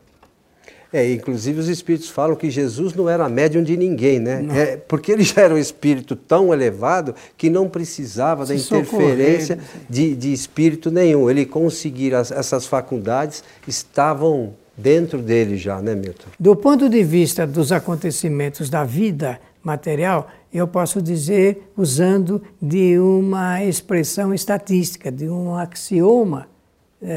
É, 0.93 1.11
inclusive 1.11 1.59
os 1.59 1.69
espíritos 1.69 2.11
falam 2.11 2.37
que 2.37 2.51
Jesus 2.51 2.93
não 2.93 3.09
era 3.09 3.27
médium 3.29 3.63
de 3.63 3.77
ninguém, 3.77 4.21
né? 4.21 4.47
É, 4.55 4.77
porque 4.77 5.11
ele 5.11 5.23
já 5.23 5.41
era 5.41 5.55
um 5.55 5.59
espírito 5.59 6.15
tão 6.15 6.53
elevado 6.53 7.15
que 7.37 7.49
não 7.49 7.69
precisava 7.69 8.45
Se 8.45 8.53
da 8.53 8.59
interferência 8.59 9.59
de, 9.89 10.15
de, 10.15 10.33
espírito 10.33 10.91
nenhum. 10.91 11.31
Ele 11.31 11.47
conseguir 11.47 12.15
as, 12.15 12.31
essas 12.31 12.67
faculdades 12.67 13.43
estavam 13.67 14.55
dentro 14.77 15.19
dele 15.23 15.57
já, 15.57 15.81
né, 15.81 15.95
Milton? 15.95 16.29
Do 16.39 16.55
ponto 16.55 16.89
de 16.89 17.03
vista 17.03 17.47
dos 17.47 17.73
acontecimentos 17.73 18.69
da 18.69 18.85
vida 18.85 19.41
material, 19.63 20.29
eu 20.53 20.67
posso 20.69 21.01
dizer, 21.01 21.71
usando 21.77 22.43
de 22.61 22.99
uma 22.99 23.65
expressão 23.65 24.35
estatística, 24.35 25.11
de 25.11 25.29
um 25.29 25.55
axioma 25.55 26.52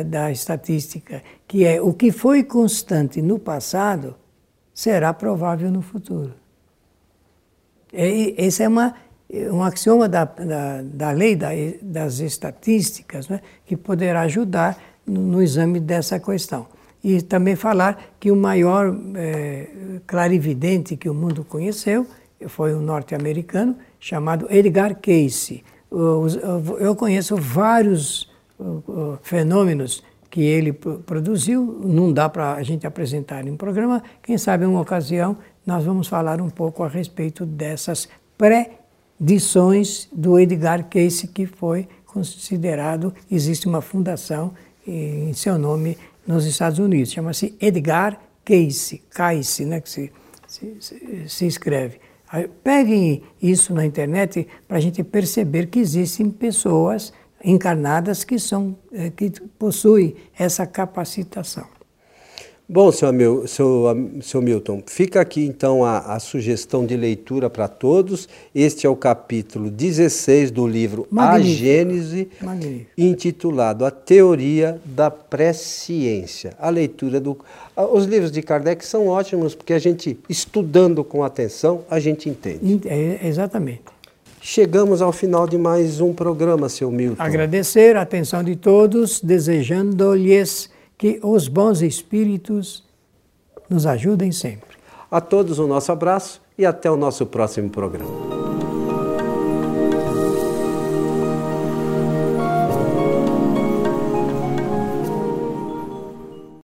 da 0.03 0.31
estatística, 0.31 1.21
que 1.47 1.63
é 1.63 1.79
o 1.79 1.93
que 1.93 2.11
foi 2.11 2.43
constante 2.43 3.21
no 3.21 3.37
passado 3.37 4.15
será 4.73 5.13
provável 5.13 5.71
no 5.71 5.81
futuro. 5.81 6.33
Esse 7.93 8.63
é 8.63 8.67
uma, 8.67 8.93
um 9.51 9.63
axioma 9.63 10.09
da, 10.09 10.25
da, 10.25 10.81
da 10.81 11.11
lei 11.11 11.35
da, 11.35 11.49
das 11.81 12.19
estatísticas 12.19 13.29
né, 13.29 13.39
que 13.65 13.77
poderá 13.77 14.21
ajudar 14.21 14.77
no, 15.07 15.21
no, 15.21 15.41
exame 15.41 15.79
dessa 15.79 16.19
questão. 16.19 16.67
E 17.01 17.21
também 17.21 17.55
falar 17.55 18.03
que 18.19 18.31
o 18.31 18.35
maior 18.35 18.93
é, 19.15 19.67
clarividente 20.05 20.97
que 20.97 21.07
o 21.07 21.13
mundo 21.13 21.45
conheceu 21.45 22.05
foi 22.47 22.75
um 22.75 22.81
norte-americano 22.81 23.77
chamado 23.97 24.47
Edgar 24.49 24.99
Cayce. 24.99 25.63
Eu 26.79 26.95
conheço 26.95 27.37
vários 27.37 28.29
fenômenos 29.21 30.03
que 30.29 30.41
ele 30.41 30.73
produziu, 30.73 31.79
não 31.83 32.11
dá 32.11 32.27
para 32.27 32.55
a 32.55 32.63
gente 32.63 32.85
apresentar 32.85 33.47
em 33.47 33.51
um 33.51 33.57
programa. 33.57 34.03
Quem 34.21 34.37
sabe, 34.37 34.65
em 34.65 34.67
uma 34.67 34.81
ocasião, 34.81 35.37
nós 35.65 35.85
vamos 35.85 36.07
falar 36.07 36.41
um 36.41 36.49
pouco 36.49 36.83
a 36.83 36.89
respeito 36.89 37.45
dessas 37.45 38.09
predições 38.37 40.09
do 40.11 40.37
Edgar 40.37 40.89
Cayce, 40.89 41.27
que 41.29 41.45
foi 41.45 41.87
considerado, 42.05 43.13
existe 43.31 43.67
uma 43.67 43.81
fundação 43.81 44.53
em 44.85 45.33
seu 45.33 45.57
nome 45.57 45.97
nos 46.27 46.45
Estados 46.45 46.79
Unidos, 46.79 47.11
chama-se 47.11 47.55
Edgar 47.59 48.19
Cayce, 48.43 49.03
Cayce, 49.09 49.65
né, 49.65 49.79
que 49.79 49.89
se, 49.89 50.11
se, 50.47 51.27
se 51.27 51.47
escreve. 51.47 51.99
Peguem 52.63 53.23
isso 53.41 53.73
na 53.73 53.85
internet 53.85 54.47
para 54.67 54.77
a 54.77 54.79
gente 54.81 55.03
perceber 55.03 55.67
que 55.67 55.79
existem 55.79 56.29
pessoas 56.29 57.13
encarnadas 57.45 58.23
que 58.23 58.39
são 58.39 58.75
é, 58.91 59.09
que 59.09 59.29
possuem 59.57 60.15
essa 60.37 60.65
capacitação. 60.65 61.75
Bom, 62.67 62.91
seu, 62.91 63.45
seu, 63.45 63.83
seu 64.23 64.41
Milton, 64.41 64.81
fica 64.87 65.21
aqui 65.21 65.45
então 65.45 65.85
a, 65.85 65.99
a 66.15 66.19
sugestão 66.19 66.83
de 66.83 66.97
leitura 66.97 67.47
para 67.47 67.67
todos. 67.67 68.27
Este 68.55 68.87
é 68.87 68.89
o 68.89 68.95
capítulo 68.95 69.69
16 69.69 70.49
do 70.49 70.65
livro 70.65 71.05
Magnífico. 71.11 71.53
A 71.53 71.55
Gênese, 71.55 72.29
Magnífico. 72.41 72.89
intitulado 72.97 73.85
A 73.85 73.91
Teoria 73.91 74.81
da 74.83 75.11
Presciência. 75.11 76.53
A 76.57 76.71
leitura 76.71 77.19
do. 77.19 77.37
Os 77.93 78.05
livros 78.05 78.31
de 78.31 78.41
Kardec 78.41 78.83
são 78.83 79.09
ótimos 79.09 79.53
porque 79.53 79.73
a 79.73 79.79
gente, 79.79 80.17
estudando 80.27 81.03
com 81.03 81.23
atenção, 81.23 81.83
a 81.87 81.99
gente 81.99 82.27
entende. 82.27 82.81
É, 82.87 83.27
exatamente. 83.27 83.83
Chegamos 84.47 85.01
ao 85.01 85.11
final 85.11 85.47
de 85.47 85.57
mais 85.57 85.99
um 85.99 86.13
programa, 86.13 86.69
seu 86.69 86.91
Milton. 86.91 87.15
Agradecer 87.17 87.95
a 87.95 88.03
atenção 88.03 88.43
de 88.43 88.55
todos, 88.55 89.19
desejando-lhes 89.19 90.69
que 90.99 91.19
os 91.23 91.47
bons 91.47 91.81
espíritos 91.81 92.83
nos 93.67 93.87
ajudem 93.87 94.31
sempre. 94.31 94.77
A 95.09 95.19
todos 95.19 95.57
o 95.57 95.65
nosso 95.65 95.91
abraço 95.91 96.43
e 96.55 96.63
até 96.63 96.91
o 96.91 96.95
nosso 96.95 97.25
próximo 97.25 97.71
programa. 97.71 98.64